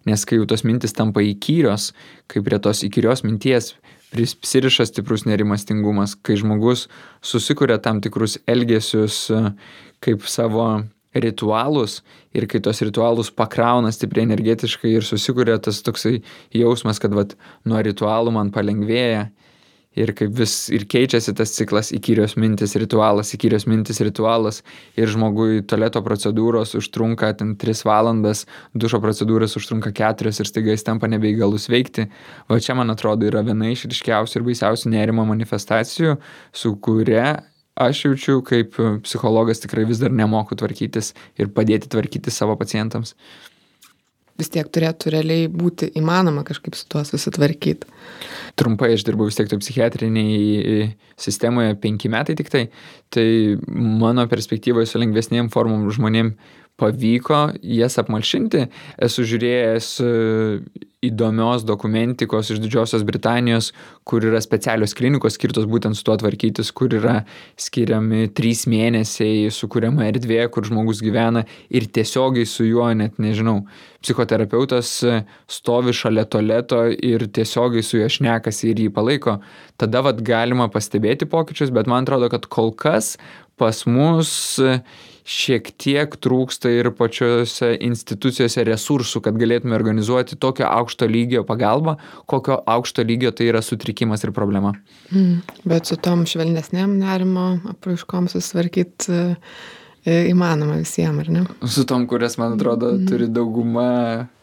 [0.07, 1.91] Nes kai jau tos mintis tampa įkyrios,
[2.31, 3.73] kai prie tos įkyrios minties
[4.11, 6.87] prisiriša stiprus nerimastingumas, kai žmogus
[7.21, 9.25] susikuria tam tikrus elgesius
[10.03, 10.67] kaip savo
[11.17, 12.01] ritualus
[12.35, 16.21] ir kai tos ritualus pakrauna stipriai energetiškai ir susikuria tas toksai
[16.53, 17.35] jausmas, kad vat,
[17.65, 19.27] nuo ritualų man palengvėja
[19.97, 24.61] ir kaip vis ir keičiasi tas ciklas įkyrios mintis ritualas, įkyrios mintis ritualas
[24.99, 28.45] ir žmogui toleto procedūros užtrunka ten 3 valandas,
[28.77, 32.07] dušo procedūros užtrunka 4 ir staiga jis tampa nebeįgalus veikti.
[32.49, 36.17] O čia, man atrodo, yra viena iš ryškiausių ir baisiausių nerimo manifestacijų,
[36.53, 37.41] su kuria
[37.77, 43.13] aš jaučiu, kaip psichologas tikrai vis dar nemoku tvarkytis ir padėti tvarkyti savo pacientams
[44.37, 47.89] vis tiek turėtų realiai būti įmanoma kažkaip su tuo susitvarkyti.
[48.57, 52.67] Trumpai aš dirbu vis tiek toj psichiatriniai sistemoje penki metai tik tai,
[53.13, 53.27] tai
[53.67, 56.35] mano perspektyvoje su lengvesniem formom žmonėm
[56.77, 58.67] pavyko jas apmalšinti.
[59.01, 60.11] Esu žiūrėjęs e,
[61.07, 63.71] įdomios dokumentikos iš Didžiosios Britanijos,
[64.07, 67.19] kur yra specialios klinikos skirtos būtent su tuo tvarkytis, kur yra
[67.59, 73.59] skiriami trys mėnesiai, sukūriama erdvė, kur žmogus gyvena ir tiesiogiai su juo, net nežinau,
[74.05, 74.93] psichoterapeutas
[75.49, 79.39] stovi šalia toleto ir tiesiogiai su juo šnekasi ir jį palaiko.
[79.81, 83.15] Tada vad galima pastebėti pokyčius, bet man atrodo, kad kol kas
[83.57, 84.31] pas mus
[85.27, 91.97] šiek tiek trūksta ir pačiose institucijose resursų, kad galėtume organizuoti tokio aukšto lygio pagalbą,
[92.31, 94.71] kokio aukšto lygio tai yra sutrikimas ir problema.
[95.11, 101.43] Mm, bet su tom švelnesnėm nerimo apraiškom susitvarkyti e, įmanoma visiems, ar ne?
[101.67, 103.11] Su tom, kurias, man atrodo, mm.
[103.11, 103.89] turi dauguma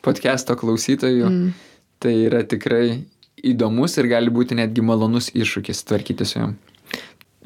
[0.05, 1.72] podcast'o klausytojų, mm.
[2.05, 3.01] tai yra tikrai
[3.41, 6.55] įdomus ir gali būti netgi malonus iššūkis tvarkyti su jom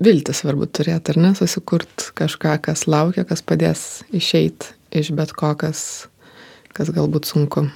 [0.03, 5.51] viltį svarbu turėti, ar ne, susikurt kažką, kas laukia, kas padės išeiti iš bet ko,
[5.59, 6.09] kas,
[6.77, 7.67] kas galbūt sunku.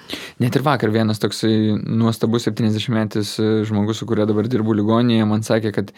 [0.43, 3.35] Net ir vakar vienas toksai nuostabus 70-metis
[3.69, 5.91] žmogus, su kuriuo dabar dirbu ligoninėje, man sakė, kad,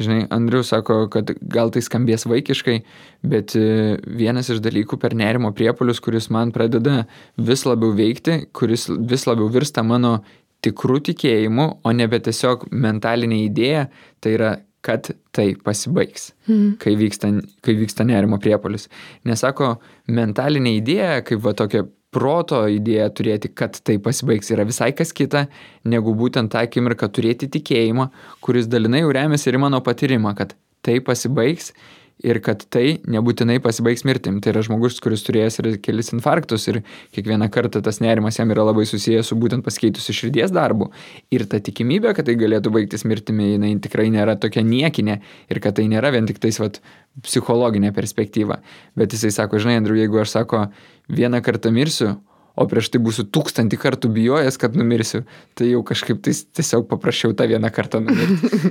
[0.00, 2.80] žinai, Andriu sako, kad gal tai skambės vaikiškai,
[3.28, 3.54] bet
[4.06, 7.04] vienas iš dalykų per nerimo priepolius, kuris man pradeda
[7.36, 10.18] vis labiau veikti, kuris vis labiau virsta mano
[10.64, 13.86] tikrų tikėjimų, o nebe tiesiog mentalinė idėja,
[14.24, 14.54] tai yra
[14.86, 16.76] kad tai pasibaigs, mm.
[16.82, 17.32] kai, vyksta,
[17.66, 18.86] kai vyksta nerimo priepolis.
[19.26, 19.76] Nesako,
[20.06, 21.84] mentalinė idėja, kaip va tokia
[22.16, 25.46] proto idėja turėti, kad tai pasibaigs, yra visai kas kita,
[25.84, 28.08] negu būtent tą akimirką turėti tikėjimą,
[28.44, 30.54] kuris dalinai jau remiasi ir mano patyrimą, kad
[30.86, 31.72] tai pasibaigs
[32.24, 34.38] ir kad tai nebūtinai pasibaigs mirtim.
[34.40, 36.80] Tai yra žmogus, kuris turėjęs ir kelis infarktus ir
[37.16, 40.88] kiekvieną kartą tas nerimas jam yra labai susijęs su būtent pasikeitusiu širdies darbu.
[41.34, 45.18] Ir ta tikimybė, kad tai galėtų baigtis mirtimi, jinai tikrai nėra tokia niekinė
[45.52, 46.80] ir kad tai nėra vien tik tais vat,
[47.24, 48.60] psichologinė perspektyva.
[48.96, 50.66] Bet jisai sako, žinai, Andriu, jeigu aš sako,
[51.12, 52.14] vieną kartą mirsiu,
[52.56, 55.24] o prieš tai būsiu tūkstantį kartų bijojęs, kad numirsiu,
[55.56, 58.62] tai jau kažkaip tai tiesiog paprašiau tą vieną kartą numirti.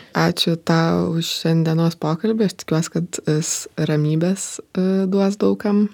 [0.14, 2.46] Ačiū tau už šiandienos pokalbį.
[2.46, 3.48] Aš tikiuosi, kad jis
[3.90, 5.88] ramybės e, duos daugam.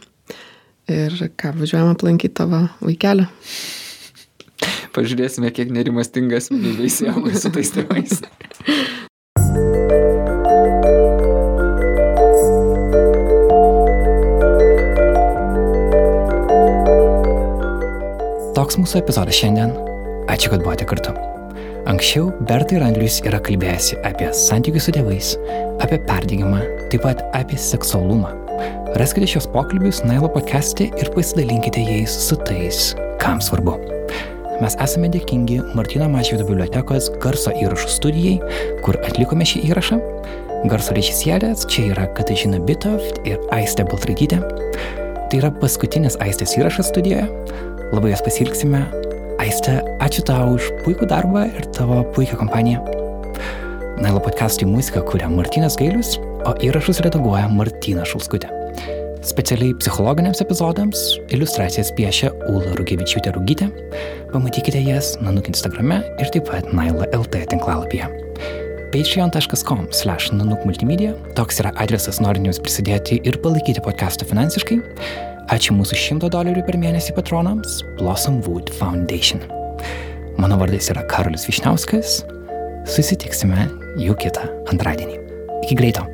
[0.91, 3.25] Ir ką, važiuojam aplankyti tavo vaikelį.
[4.93, 8.21] Pažiūrėsime, kiek nerimastingas įveisėjau su tais tėvais.
[18.61, 19.73] Toks mūsų epizodas šiandien.
[20.29, 21.17] Ačiū, kad buvote kartu.
[21.89, 25.31] Anksčiau Berta ir Andrius yra kalbėjęsi apie santykius su tėvais,
[25.81, 26.61] apie perdygimą,
[26.93, 28.35] taip pat apie seksualumą.
[29.01, 32.91] Raskite šios pokalbius Nailo podcast'e ir pasidalinkite jais su tais,
[33.23, 33.79] kam svarbu.
[34.61, 38.37] Mes esame dėkingi Martino Mažvydo bibliotekos garso įrašų studijai,
[38.85, 40.01] kur atlikome šį įrašą.
[40.69, 44.43] Garso režisierės čia yra Katažina Bitoft ir Aistė Baltraitytė.
[45.31, 47.25] Tai yra paskutinis Aistės įrašas studijoje.
[47.95, 48.85] Labai jas pasilgsime,
[49.51, 52.85] Aiste, ačiū tau už puikų darbą ir tavo puikią kompaniją.
[53.99, 56.13] Nailo podcast'ui muziką kuria Martinas Gailius,
[56.47, 58.47] o įrašus redaguoja Martina Šulskutė.
[59.27, 61.03] Specialiai psichologiniams epizodams
[61.35, 63.67] iliustracijas piešia Ula Rugevičiūtė Rugytė.
[64.31, 68.07] Pamatykite jas Nanuk Instagrame ir taip pat Naila LT tinklalapyje.
[68.95, 71.17] patreon.com slash nanuk multimedia.
[71.35, 74.79] Toks yra adresas norint jums prisidėti ir palaikyti podcastą finansiškai.
[75.51, 79.43] Ačiū mūsų 100 dolerių per mėnesį patronams Blossom Wood Foundation.
[80.39, 82.21] Mano vardas yra Karolis Višniauskas.
[82.87, 83.67] Susitiksime
[83.99, 85.19] jau kitą antradienį.
[85.67, 86.07] Iki greito.